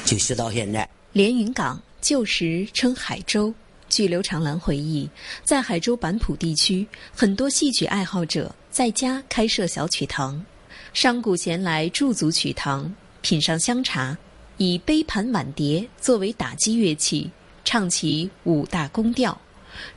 [0.07, 0.89] 就学到现在。
[1.13, 3.53] 连云港旧时称海州。
[3.93, 5.07] 据刘长兰回忆，
[5.45, 10.43] 在海州板浦地区，很多戏曲爱好者在家开设小曲堂，
[10.95, 14.17] 商贾闲来驻足曲堂，品上香茶，
[14.57, 17.31] 以杯盘碗碟作为打击乐器，
[17.67, 19.39] 唱起五大宫调，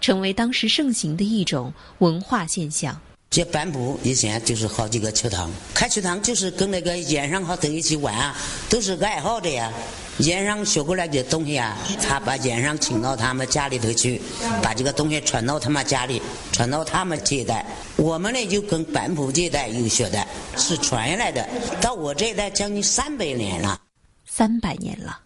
[0.01, 2.99] 成为当时盛行的一种文化现象。
[3.29, 8.35] 这板浦以前就是好几个曲堂，开曲堂就是跟那个演上好等一起玩啊，
[8.69, 9.71] 都是爱好的呀。
[10.19, 14.21] 演上学过来的东西啊，他把演上请到他们家里头去，
[14.63, 16.21] 把这个东西传到他们家里，
[16.53, 17.65] 传到他们这一代。
[17.97, 20.25] 我们呢就跟班部这一代有学的，
[20.55, 21.45] 是传下来的。
[21.81, 23.81] 到我这一代将近三百年了，
[24.25, 25.19] 三百年了。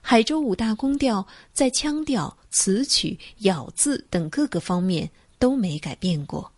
[0.00, 6.50] 海州五大宫调在腔调、词曲、咬字等各个方面都没改变过。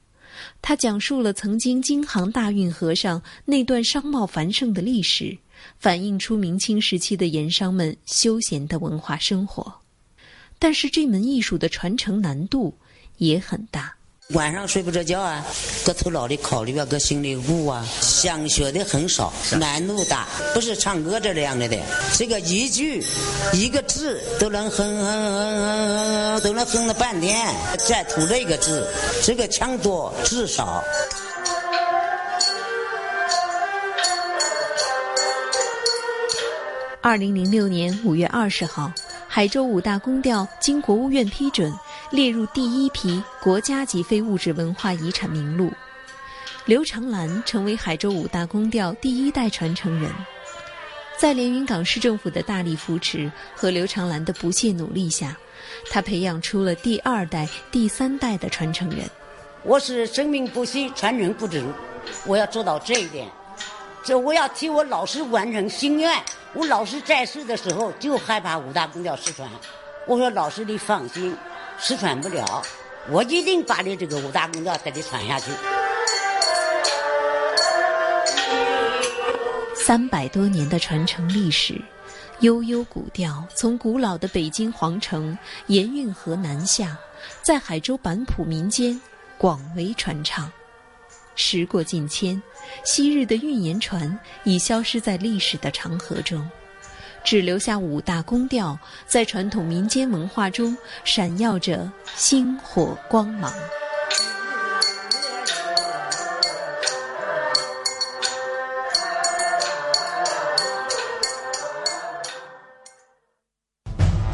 [0.62, 5.36] 他讲述了曾经京杭大运河上那段商贸繁盛的历史，
[5.78, 9.74] 反映出明清时期的盐商们休闲的文化生活。
[10.58, 12.74] 但是这门艺术的传承难度
[13.18, 13.94] 也很大。
[14.30, 15.44] 晚上睡不着觉啊，
[15.84, 21.78] 搁头脑里考虑啊，搁心里悟啊，想学的很少，难度大，不是唱歌这样的的。
[22.14, 23.04] 这个一句
[23.52, 27.54] 一个字都能哼哼哼哼哼，都能哼了半天，
[27.86, 28.88] 再吐这个字，
[29.22, 30.82] 这个腔多字少。
[37.04, 38.90] 二零零六年五月二十号，
[39.28, 41.70] 海州五大宫调经国务院批准。
[42.10, 45.70] 列入第一批国家级非物质文化遗产名录。
[46.64, 50.10] 刘长兰成为海州五大宫调第一代传承人，
[51.18, 55.36] 在连云港市政府的大力扶持和刘长兰的不懈努力下，
[55.90, 59.00] 他培养出了第二代、第三代的传承人。
[59.62, 61.62] 我是生命不息，传承不止，
[62.24, 63.28] 我要做到这一点。
[64.04, 66.22] 这我要替我老师完成心愿。
[66.52, 69.48] 我老师在世的时候就害怕五大宫调失传，
[70.06, 71.36] 我说老师你放心。
[71.76, 72.62] 失传不了，
[73.10, 75.50] 我一定把你这个五大宫调给你传下去。
[79.74, 81.80] 三百多年的传承历史，
[82.40, 85.36] 悠悠古调从古老的北京皇城
[85.66, 86.96] 沿运河南下，
[87.42, 89.00] 在海州板浦民间
[89.36, 90.48] 广为传唱。
[91.34, 92.40] 时过境迁，
[92.84, 96.48] 昔日的运盐船已消失在历史的长河中。
[97.24, 103.50] 只留下五大宫调，在传统民间文化中闪耀着星火光芒。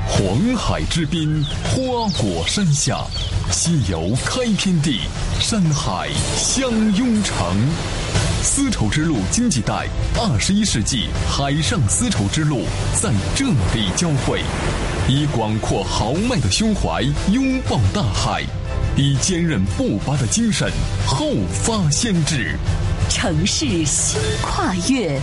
[0.09, 3.07] 黄海之滨，花果山下，
[3.51, 5.01] 西游开天地，
[5.41, 7.57] 山海相拥城。
[8.43, 9.87] 丝绸之路经济带，
[10.17, 12.63] 二十一世纪海上丝绸之路
[13.01, 14.41] 在这里交汇，
[15.09, 18.43] 以广阔豪迈的胸怀拥抱大海，
[18.97, 20.71] 以坚韧不拔的精神
[21.07, 22.57] 后发先至。
[23.09, 25.21] 城市新跨越，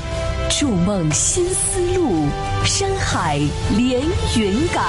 [0.49, 2.27] 筑梦新思路，
[2.65, 3.39] 山海
[3.75, 4.01] 连
[4.35, 4.83] 云港。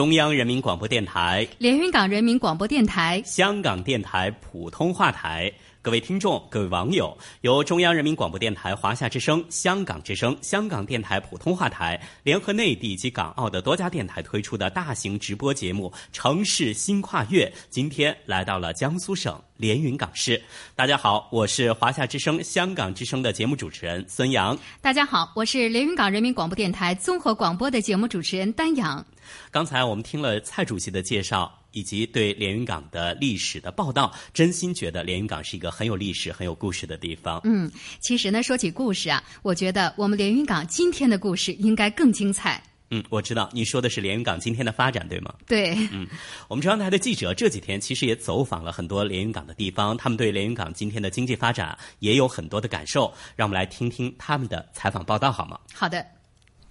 [0.00, 5.52] 中央人民广播电台、连云港人民广播电台、香港电台普通话台。
[5.82, 20.42] 各位听众、各位网友，由中央人民广播电台、华夏之声、香港之声、香港电台普通话台联合内地及港澳的多家电台推出的大型直播节目《城市新跨越》，今天来到了江苏省连云港市。
[20.76, 24.58] 大家好，我是华夏之声、香港之声的节目主持人孙杨。
[24.82, 29.02] 大家好，我是连云港人民广播电台综合广播的节目主持人丹阳。
[29.50, 31.59] 刚才我们听了蔡主席的介绍。
[31.72, 37.40] 以及对连云港的历史的报道，真心觉得连云港是一个很有历史、很有故事的地方。
[37.44, 42.62] 嗯，其实呢，说起故事啊，我觉得我们连云港今天的故事应该更精彩。
[42.92, 45.32] 嗯，我知道你说的是连云港今天的发展，对吗？
[45.46, 45.76] 对。
[45.92, 46.08] 嗯，
[46.48, 53.14] 我们中央台的记者这几天其实也走访了很多连云港的地方，他们对连云港今天的经济发展也有很多的感受。
[53.36, 55.56] 让我们来听听他们的采访报道，好吗？
[55.72, 56.04] 好的。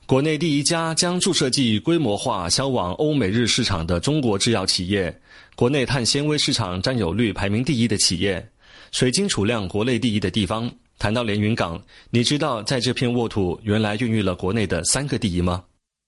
[0.10, 5.16] 国内第一家将注射剂规模化销往欧美日市场的中国制药企业，
[5.56, 8.44] 国内碳纤维市场占有率排名第一的企业，
[8.92, 10.68] 水晶储量国内第一的地方。
[10.98, 11.80] 谈到连云港，
[12.10, 15.64] 你知道在这片沃土原来孕育了国内的三个第一吗？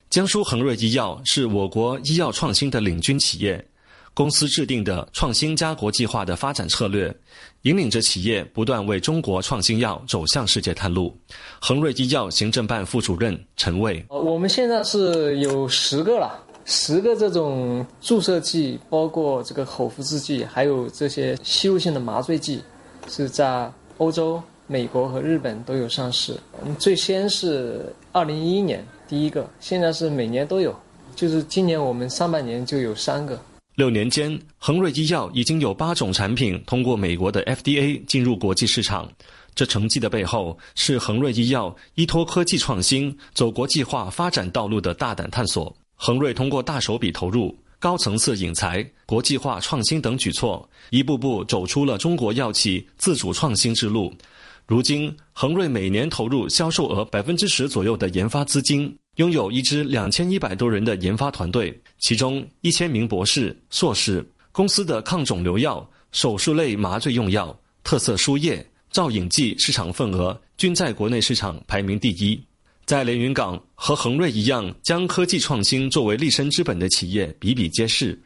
[0.10, 3.64] 江苏恒瑞医药是我国医药创新的领军企业。
[4.14, 7.14] 公司制定的创新加国际化的发展策略，
[7.62, 11.16] 引领着企业不断为中国创新药走向世界探路。
[11.62, 22.62] 恒瑞医药行政办副主任陈卫：我们现在是有十个了，十个这种注射剂，包括这个口服制剂，还有这些吸入性的麻醉剂，
[23.08, 26.36] 是在欧洲、美国和日本都有上市。
[26.60, 30.78] 我们最先是二零一一年第一个，现在是每年都有，
[31.16, 33.40] 就是今年我们上半年就有三个。
[33.76, 39.10] 六年间，恒瑞医药已经有八种产品通过美国的 FDA 进入国际市场。
[39.56, 45.74] 这成绩的背后，是恒瑞医药依托科技创新、走国际化发展道路的大胆探索。
[45.96, 54.14] 恒瑞通过大手笔投入、高层次引才、国际化创新等举措，一步步走出了中国药企自主创新之路。
[54.68, 58.96] 如今，恒瑞每年投入销售额百分之十左右的研发资金。
[59.16, 64.26] 拥有一支两千一百多人的研发团队，其中一千名博士、硕士。
[64.54, 72.42] 公司的抗肿瘤药、手术类麻醉用药、特色输液、造影剂市场份额均在国内市场排名第一。
[72.86, 78.18] 在连云港，和恒瑞一样将科技创新作为立身之本的企业比比皆是。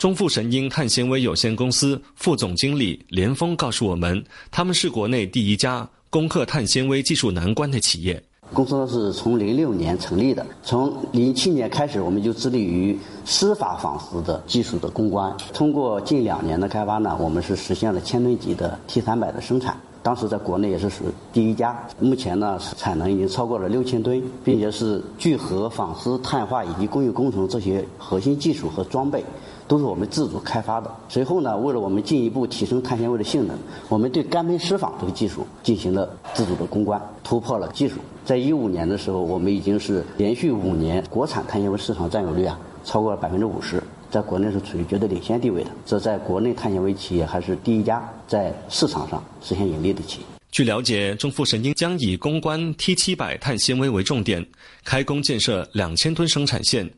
[0.00, 8.22] 中富神鹰碳纤维有限公司副总经理连峰告诉我们，他们是国内第一家攻克碳纤维技术难关的企业。
[8.54, 15.36] 公司是从零六年成立的，从零七年开始，我们就致力于司法纺丝的技术的攻关。
[15.52, 21.78] 通过近两年的开发呢，我们是实现了千吨级的 T 三百的生产，当时在国内也是属第一家。
[21.98, 29.22] 目前呢，产能已经超过了六千吨，并且是聚合纺丝、碳化以及工业工程这些核心技术和装备。
[29.70, 30.90] 都是我们自主开发的。
[31.08, 33.56] 随后呢，为了我们进一步提升碳纤维的性能，
[33.88, 38.00] 我们对干喷湿纺这个技术进行了自主的攻关，突破了技术。
[38.24, 45.70] 在一五年的时候，我们已经是连续五年国产碳纤维市场占有率啊超过了百分之五十，在国内是处于绝对领先地位的。
[45.86, 50.39] 这在国内碳纤维企业还是第一家在市场上实现盈利的企业。
[50.50, 54.44] 据了解，中富神鹰将以攻关 T 七百碳纤维为重点，
[54.84, 56.88] 开工建设两千吨生产线。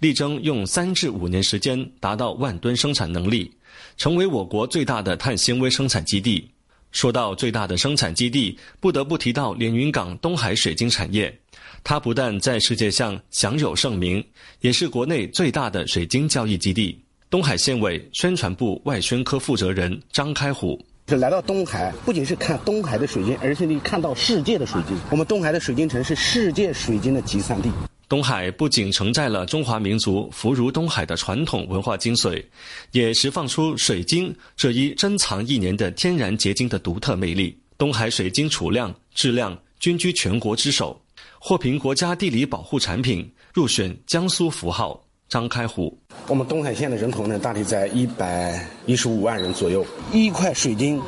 [0.00, 3.50] 力争用三至五年时间达到万吨生产能力，
[3.96, 6.48] 成为我国最大的碳纤维生产基地。
[6.92, 11.34] 说到最大的生产基地，不得不提到连云港东海水晶产业。
[11.82, 14.22] 它不但在世界上享有盛名，
[14.60, 16.98] 也是国内最大的水晶交易基地。
[17.30, 24.94] 东海县委宣传部外宣科负责人张开虎：是来到东海，不仅是看东海的水晶，而且你看到世界的水晶。
[25.10, 27.70] 我们东海的水晶城是世界水晶的集散地。
[28.10, 32.44] 东海不仅承载了中华民族福如东海的传统文化精髓，
[32.92, 37.58] 也释放出水晶这一珍藏一年的天然结晶的独特魅力。
[37.78, 41.00] 东海水晶储量、质量均居全国之首，
[41.38, 45.02] 获评国家地理保护产品，入选江苏符号。
[45.28, 45.94] 张开虎，
[46.26, 50.98] 我们东海县的人口呢，大体在一百一十五万人左右，一块水晶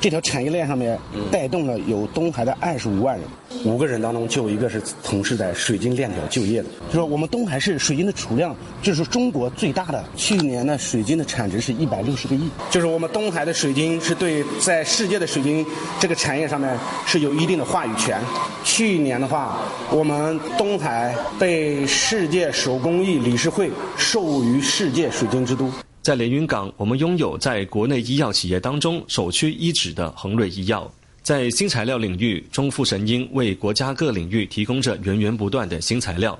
[0.00, 0.98] 这条产业链上面
[1.30, 3.28] 带动了有东海的二十五万人，
[3.66, 6.68] 五个人当中就有一个是从事在水晶链条就业的。
[6.88, 10.02] 就说我们东海市水晶的储量，这是中国最大的。
[10.16, 12.48] 去年呢，水晶的产值是一百六十个亿。
[12.70, 15.66] 就是我们东海的水晶是对在世界的水晶
[15.98, 16.74] 这个产业上面
[17.04, 18.18] 是有一定的话语权。
[18.64, 19.58] 去年的话，
[19.90, 25.70] 我们东海被世界手工艺理事会授予世界水晶之都。
[26.02, 30.90] 在连云港，我们拥有在国内医药企业当中首屈一指的恒瑞医药。
[31.22, 36.38] 在新材料领域，中富神鹰为国家各领域提供着源源不断的新材料。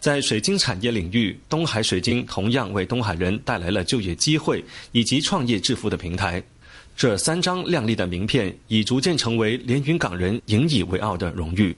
[0.00, 6.42] 在水晶产业领域，东海水晶同样为东海人带来了就业机会以及创业致富的平台。
[6.96, 11.76] 这三张亮丽的名片，已逐渐成为连云港人引以为傲的荣誉。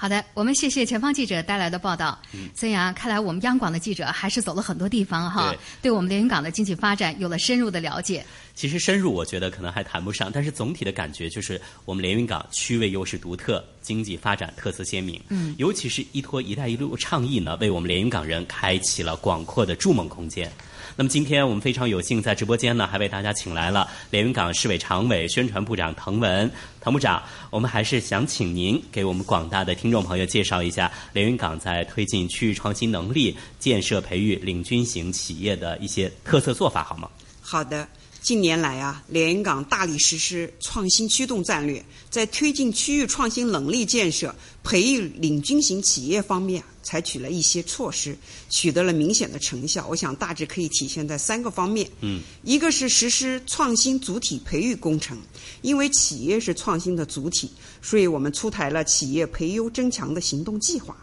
[0.00, 2.18] 好的，我们谢谢前方记者带来的报道。
[2.56, 8.24] 孙杨，看来我们央广的记者还是走了很多地方哈，对我们连云港的经济发展有了深入的了解。
[8.54, 15.20] 其实深入，我觉得可能还谈不上，但是总体的感觉就是我们连云港区位优势独特，经济发展特色鲜明。
[15.28, 20.50] 嗯，尤其是依托“一带一路”倡议呢，为我们连云港人开启了广阔的筑梦空间。
[20.96, 37.08] 那么今天我们非常有幸在直播间呢，还为大家请来了连云港市委常委、宣传部长滕文，滕部长，我们还是想请您给我们广大的听众朋友介绍一下连云港在推进区域创新能力建设、培育领军型企业的一些特色做法，好吗？
[37.40, 37.88] 好的。
[38.22, 48.16] 近年来啊，连云港大力实施创新驱动战略，在推进区域创新能力建设、培育领军型企业方面，采取了一些措施，
[48.50, 49.86] 取得了明显的成效。
[49.88, 51.88] 我想大致可以体现在三个方面。
[52.02, 55.16] 嗯，一个是实施创新主体培育工程，
[55.62, 57.50] 因为企业是创新的主体，
[57.80, 60.94] 所以我们出台了企业培优增强的行动计划，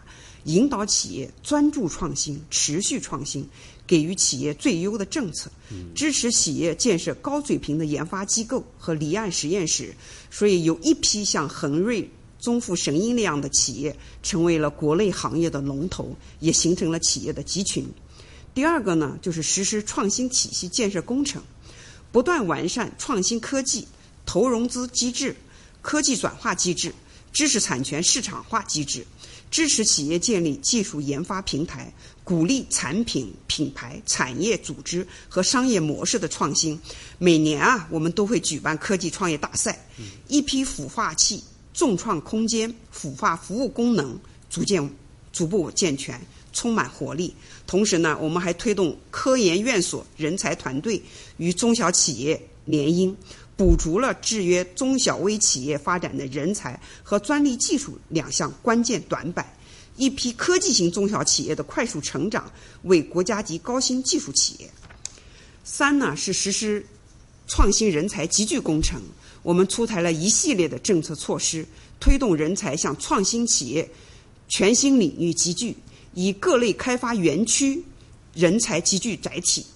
[0.44, 3.46] 引导企业专注创新、持续创新。
[3.88, 5.50] 给予企业最优的政策，
[5.94, 9.92] 支持企业建设高水平的研发机构和离岸实验室，
[10.30, 12.08] 所以有一批像恒瑞、
[12.38, 17.84] 中富神鹰那样的企业成为了国内行业的龙头，也形成了企业的集群。
[18.54, 21.42] 第二个呢，就是实施创新体系建设工程，
[22.12, 23.88] 不断完善创新科技
[24.26, 25.34] 投融资机制、
[25.80, 26.92] 科技转化机制、
[27.32, 29.06] 知识产权市场化机制，
[29.50, 31.92] 支持企业建立技术研发平台。
[32.24, 36.78] 鼓励产品、品牌、产业组织和商业模式的创新。
[37.16, 39.88] 每年啊，我们都会举办科技创业大赛。
[40.26, 41.42] 一批孵化器
[41.72, 44.20] 重创空间孵化服务功能
[44.50, 44.86] 逐渐
[45.32, 46.20] 逐步健全，
[46.52, 47.34] 充满活力。
[47.66, 51.02] 同时呢，我们还推动科研院所人才团队
[51.38, 53.14] 与中小企业联姻，
[53.58, 59.44] 补足了制约中小微企业发展的人才和专利技术两项关键短板。
[59.96, 62.48] 一批科技型中小企业的快速成长，
[62.84, 64.70] 为国家级高新技术企业。
[65.64, 66.86] 三呢是实施
[67.48, 69.02] 创新人才集聚工程，
[69.42, 71.66] 我们出台了一系列的政策措施，
[71.98, 73.90] 推动人才向创新企业
[74.48, 75.76] 全新领域集聚，
[76.14, 77.82] 以各类开发园区
[78.34, 79.66] 人才集聚载体，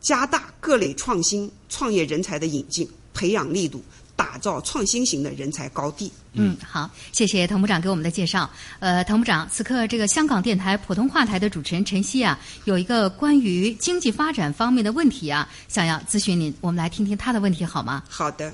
[0.00, 3.82] 加大各类创新创业人才的引进培养力度。
[4.18, 6.10] 打造创新型的人才高地。
[6.32, 8.50] 嗯，好，谢谢滕部长给我们的介绍。
[8.80, 18.02] 呃，滕部长，此刻这个香港电台普通话台的主持人陈曦啊，有一个关于经济发展方面的问题啊，想要咨询您，我们来听听他的问题好吗？
[18.08, 18.52] 好的。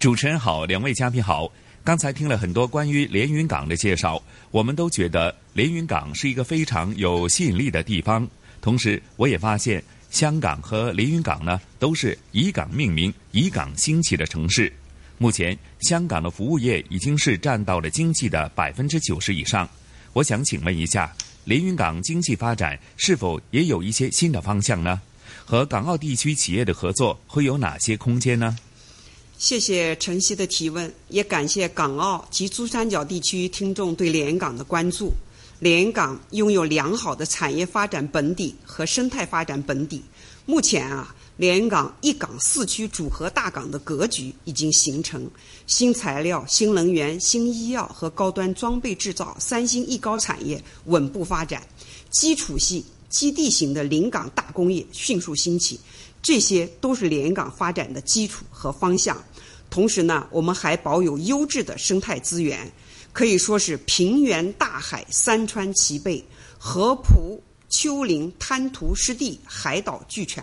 [0.00, 1.48] 主持人好，两位嘉宾好。
[1.84, 4.20] 刚才听了很多关于连云港的介绍，
[4.50, 8.28] 我们都觉得连云港是一个非常有吸引力的地方。
[8.60, 9.80] 同时，我也发现。
[10.12, 14.70] 香港和连云港呢，都是以港命名、以港兴起的城市。
[15.16, 19.66] 目前，香港的服务业已经是占到了经济的百分之九十以上。
[20.12, 21.10] 我想请问一下，
[21.44, 25.00] 连云港经济发展是否也有一些新的方向呢？
[25.46, 28.56] 和港澳地区企业的合作会有哪些空间呢？
[29.38, 35.12] 谢谢晨曦的提问，也感谢港澳及珠三角地区听众对连云港的关注。
[35.62, 40.02] 连云港拥有良好的产业发展本底和生态发展本底。
[40.44, 45.24] 目前啊，连云港一港四区组合大港的格局已经形成，
[45.68, 51.62] 新材料、新能源、新医药和高端装备制造三星一高产业稳步发展，
[52.10, 55.78] 基础系基地型的临港大工业迅速兴起，
[56.20, 59.16] 这些都是连云港发展的基础和方向。
[59.70, 62.68] 同时呢，我们还保有优质的生态资源。
[63.12, 66.24] 可以说是平原、大海、山川齐备，
[66.58, 70.42] 河浦、丘陵、滩涂、湿地、海岛俱全，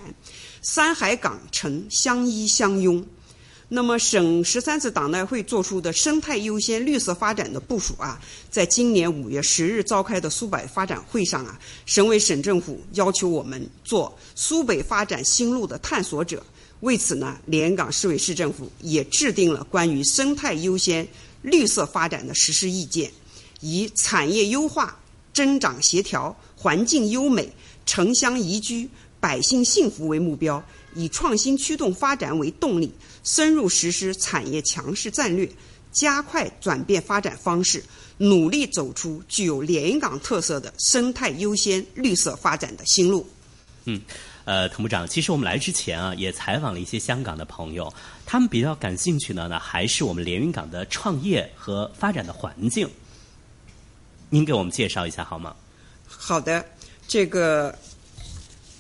[0.62, 3.06] 山海港城相依相拥。
[3.72, 16.44] 那么，省十三次党代会作出的生态优先、绿色发展的部署啊，在今年五月十日召开的苏北发展会上啊，省委省政府要求我们做苏北发展新路的探索者，
[16.80, 21.08] 为此呢，连云港市委市政府也制定了关于生态优先、
[21.42, 23.12] 绿色发展的实施意见，
[23.62, 24.98] 以产业优化、
[25.34, 27.52] 增长协调、环境优美、
[27.86, 30.64] 城乡宜居、百姓幸福为目标，
[30.96, 32.92] 以创新驱动发展为动力，
[33.24, 35.50] 深入实施产业强势战略，
[35.92, 37.84] 加快转变发展方式，
[38.18, 43.28] 努力走出具有连云港特色的生态优先、绿色发展的新路。
[43.86, 44.02] 嗯。
[44.46, 47.94] 呃，滕部长，其实我们来之前啊，也采访了一些香港的朋友，
[48.32, 52.88] 他们比较感兴趣的呢，还是我们连云港的创业和发展的环境。
[54.30, 55.56] 您给我们介绍一下好吗？
[56.06, 56.64] 好的，
[57.08, 57.76] 这个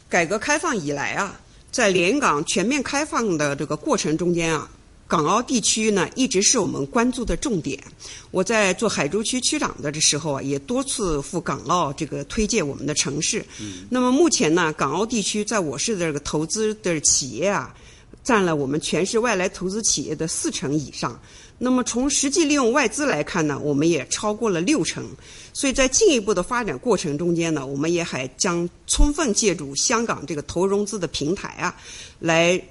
[0.08, 1.39] 改革开放以来啊，
[1.72, 4.70] 在连云港全面开放的这个过程中间啊。
[5.08, 7.84] 港澳地区呢，一直是我们关注的重点。
[8.30, 13.43] 我在做海珠区区长的这时候啊，也多次赴港澳这个推荐我们的城市。
[13.60, 13.88] 嗯。
[13.89, 17.76] 那么目前呢，港澳地区在我市的这个投资的企业啊，
[18.24, 21.20] 占了我们全市外来投资企业的四成以上。
[21.57, 25.05] 那么从实际利用外资来看呢，我们也超过了六成。
[25.53, 31.76] 所以在进一步的发展过程中间呢，我们也还将充分借助香港这个投融资的平台啊，
[32.20, 32.61] 来。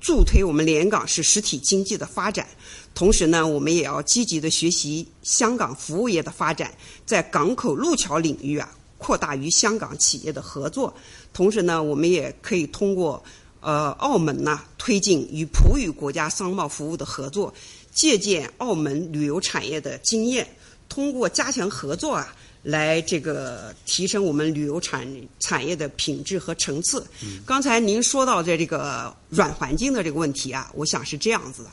[0.00, 2.44] 助推我们连港市实体经济的发展，
[2.92, 6.74] 同时呢，我们也要积极的学习香港服务业的发展，
[7.06, 8.68] 在港口路桥领域啊，
[8.98, 10.92] 扩大与香港企业的合作。
[11.32, 13.22] 同时呢，我们也可以通过
[13.62, 17.54] 呃澳门呢推进与葡语国家商贸服务的合作，
[17.90, 20.46] 借鉴澳门旅游产业的经验，
[20.90, 22.36] 通过加强合作啊。
[22.62, 25.04] 来这个提升我们旅游产
[25.40, 27.04] 产业的品质和层次。
[27.44, 31.70] 刚才您说到的这个软环境的这个问题啊，我想是这样子的：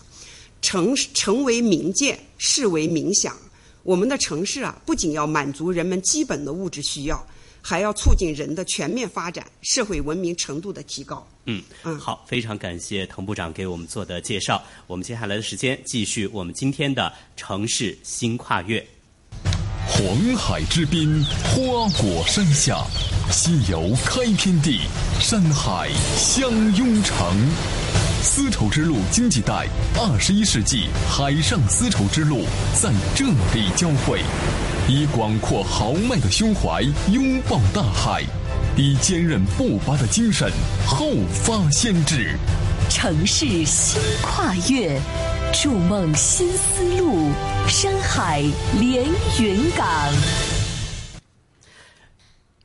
[0.64, 3.38] 城城为民建，市为民享。
[3.84, 7.24] 我们的城市啊，不仅要满足人们基本的物质需要，
[7.62, 11.26] 还要促进人的全面发展、社会文明程度的提高。
[11.46, 14.62] 嗯嗯，好，非常感谢滕部长给我们做的介绍。
[14.88, 18.86] 我们接下来的时间继续我们今天的城市新跨越。
[19.88, 22.86] 黄海之滨，花果山下，
[23.32, 24.82] 西游开天地，
[25.20, 27.36] 山海相拥城。
[28.22, 32.44] 丝绸之路经济带，二十一世纪海上丝绸之路
[32.80, 34.22] 在这里交汇，
[34.92, 36.82] 以广阔豪迈的胸怀
[37.12, 38.24] 拥抱大海，
[38.76, 40.52] 以坚韧不拔的精神
[40.84, 42.36] 后发先至。
[42.90, 45.00] 城市新跨越。
[45.54, 47.30] 筑梦新思路，
[47.68, 48.42] 山海
[48.80, 49.06] 连
[49.40, 49.86] 云港。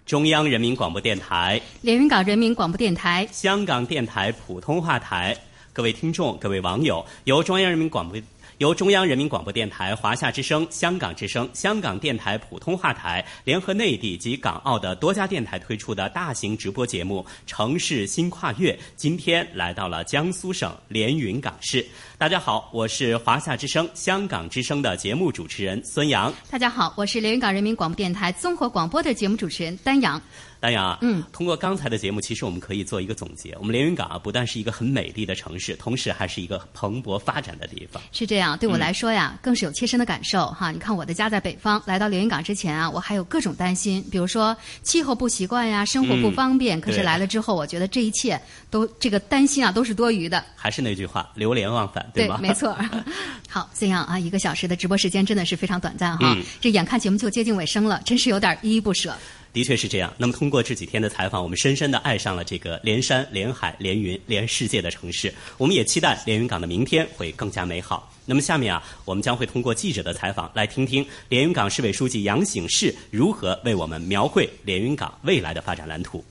[0.07, 5.37] 中央人民广播电台，连云港人民广播电台，香港电台普通话台，
[5.75, 8.19] 各位听众，各位网友，由中央人民广播。
[8.59, 21.85] 由中央人民广播电台、华夏之声、香港之声、香港电台普通话台联合内地及港澳的多家电台推出的大型直播节目《城市新跨越》，今天来到了江苏省连云港市。
[22.17, 26.33] 大家好，我是华夏之声、香港之声的节目主持人孙杨。
[26.49, 30.21] 大家好，我是连云港人民广播电台综合广播的节目主持人丹阳。
[30.65, 33.55] 丹阳啊，嗯，通过刚才的节目，其实我们可以做一个总结。
[33.59, 38.03] 我们连云港啊，不但是一个很美丽的城市，同时还是一个蓬勃发展的地方。
[38.13, 40.71] 是这样，对我来说呀，更是有切身的感受哈。
[40.71, 46.81] 你看，我的家在北方，来到连云港之前啊，我还有各种担心，比如说气候不习惯呀，生活不方便。
[46.81, 48.41] 可是来了之后，我觉得这一切
[48.71, 50.43] 都这个担心啊，都是多余的。
[50.57, 52.39] 还是那句话，流连忘返，对吗？
[52.41, 52.75] 没错。
[53.51, 56.35] 好，这样啊，一个小时的直播时间真的是非常短暂哈。
[56.59, 59.15] 这眼看节目就接近尾声了，真是有点依依不舍。
[59.55, 60.13] 的确是这样。
[60.19, 65.33] 那么，通过这几天的采访，我们深深的爱上了这个连山、连海、连云、连世界的城市。
[65.57, 68.13] 我们也期待连云港的明天会更加美好。
[68.27, 76.25] 那么，下面啊，我们将会通过记者的采访，来听听连云港市委书记杨醒世如何为我们描绘连云港未来的发展蓝图。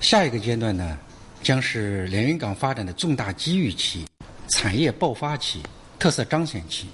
[0.00, 0.98] 下一个阶段呢，
[1.42, 4.06] 将是连云港发展的重大机遇期、
[4.48, 5.60] 产业爆发期、
[5.98, 6.86] 特色彰显期。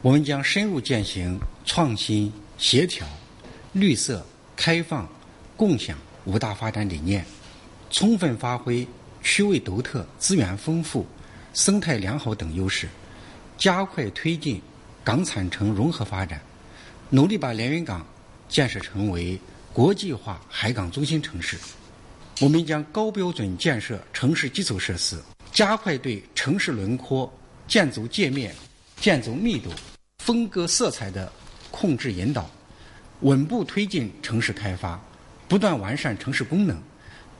[0.00, 3.06] 我们将深入践行创新、协调、
[3.74, 4.24] 绿色。
[4.58, 5.08] 开放、
[5.56, 7.24] 共享五大发展理念，
[7.90, 8.84] 充分发挥
[9.22, 11.06] 区位独特、资源丰富、
[11.54, 12.88] 生态良好等优势，
[13.56, 14.60] 加快推进
[15.04, 16.42] 港产城融合发展，
[17.08, 18.04] 努力把连云港
[18.48, 19.38] 建设成为
[19.72, 21.56] 国际化海港中心城市。
[22.40, 27.32] 我们将高标准建设城市基础设施，加快对城市轮廓、
[27.68, 28.52] 建筑界面、
[28.96, 29.70] 建筑密度、
[30.18, 31.32] 风格色彩的
[31.70, 32.50] 控制引导。
[33.20, 35.00] 稳步推进城市开发，
[35.48, 36.80] 不断完善城市功能，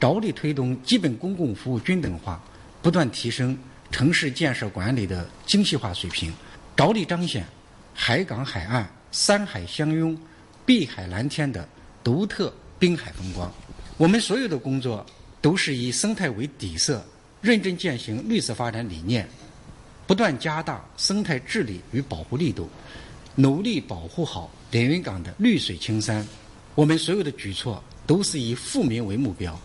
[0.00, 2.42] 着力推动基本公共服务均等化，
[2.82, 3.56] 不断提升
[3.90, 6.32] 城市建设管理的精细化水平，
[6.76, 7.46] 着力彰显
[7.94, 10.18] 海港海岸山海相拥、
[10.66, 11.68] 碧海蓝天的
[12.02, 13.52] 独特滨海风光。
[13.96, 15.04] 我们所有的工作
[15.40, 17.04] 都是以生态为底色，
[17.40, 19.28] 认真践行绿色发展理念，
[20.08, 22.68] 不断加大生态治理与保护力度，
[23.36, 26.26] 努力保护好连云港的绿水青山。
[26.74, 29.58] 我们所有的举措都是以富民为目标，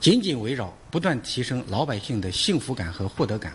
[0.00, 3.52] 紧紧围绕不断提升老百姓的幸福感和获得感，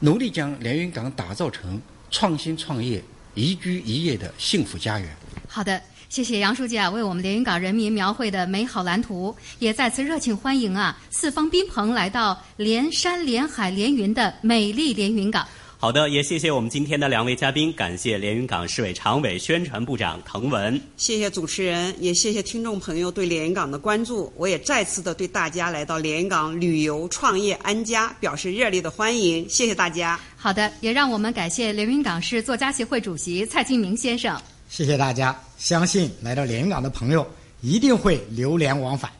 [0.00, 1.80] 努力将连云港打造成
[2.10, 3.02] 创新创业、
[3.34, 5.08] 宜居宜业的幸福家园。
[5.48, 5.80] 好的。
[6.08, 15.48] 谢谢杨书记啊，为我们连云港人民描绘的美好蓝图，也再次热情欢迎啊四方宾朋来到连山连海连云的美丽连云港。
[15.82, 20.80] 好的，也谢谢我们今天的两位嘉宾，感谢连云港市委常委、宣传部长滕文。
[20.96, 24.32] 谢谢主持人，也谢谢听众朋友对连云港的关注。
[24.36, 29.44] 我也再次的对大家来到连云港旅游、创业、安家表示热烈的欢迎。
[29.48, 30.20] 谢谢大家。
[30.36, 34.40] 好的，也让我们感谢连云港市作家协会主席蔡金明先生。
[34.68, 35.36] 谢谢大家。
[35.58, 37.26] 相信来到连云港的朋友
[37.60, 39.10] 一定会流连忘返。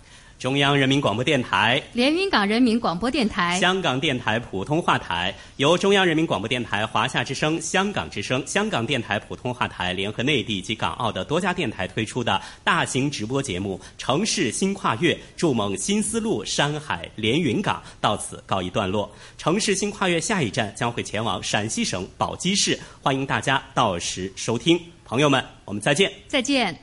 [0.43, 19.09] 中央人民广播电台、连云港人民广播电台、香港电台普通话台由中央人民广播电台、华夏之声、香港之声、香港电台普通话台联合内地及港澳的多家电台推出的大型直播节目《城市新跨越》，筑梦新丝路山海连云港到此告一段落。
[19.39, 24.77] 城市新跨越下一站将会前往陕西省宝鸡市，欢迎大家到时收听。
[25.05, 26.11] 朋友们，我们再见！
[26.27, 26.77] 再见！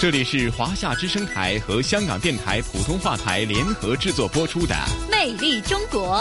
[0.00, 4.74] 这里是华夏之声台和香港电台普通话台联合制作播出的
[5.10, 6.18] 《魅力中国》。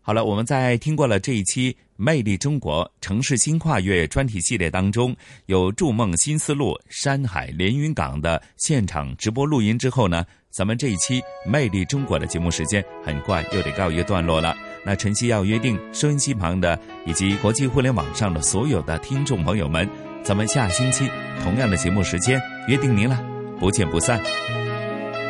[0.00, 5.14] 好了，我们在听过了这一期《魅力中国城市新跨越》专题系列当中，
[5.46, 14.56] 有筑梦新丝路山海连云港的现场直播录音之后呢，咱们这一期《魅力中国》的节目时间很快又得告一个段落了。
[14.84, 19.88] 那晨曦要约定收音机旁的以及国际互联网上的所有的听众朋友们，
[20.24, 21.10] 咱们下星期
[21.42, 23.18] 同样的节目时间约定您了，
[23.58, 24.20] 不见不散。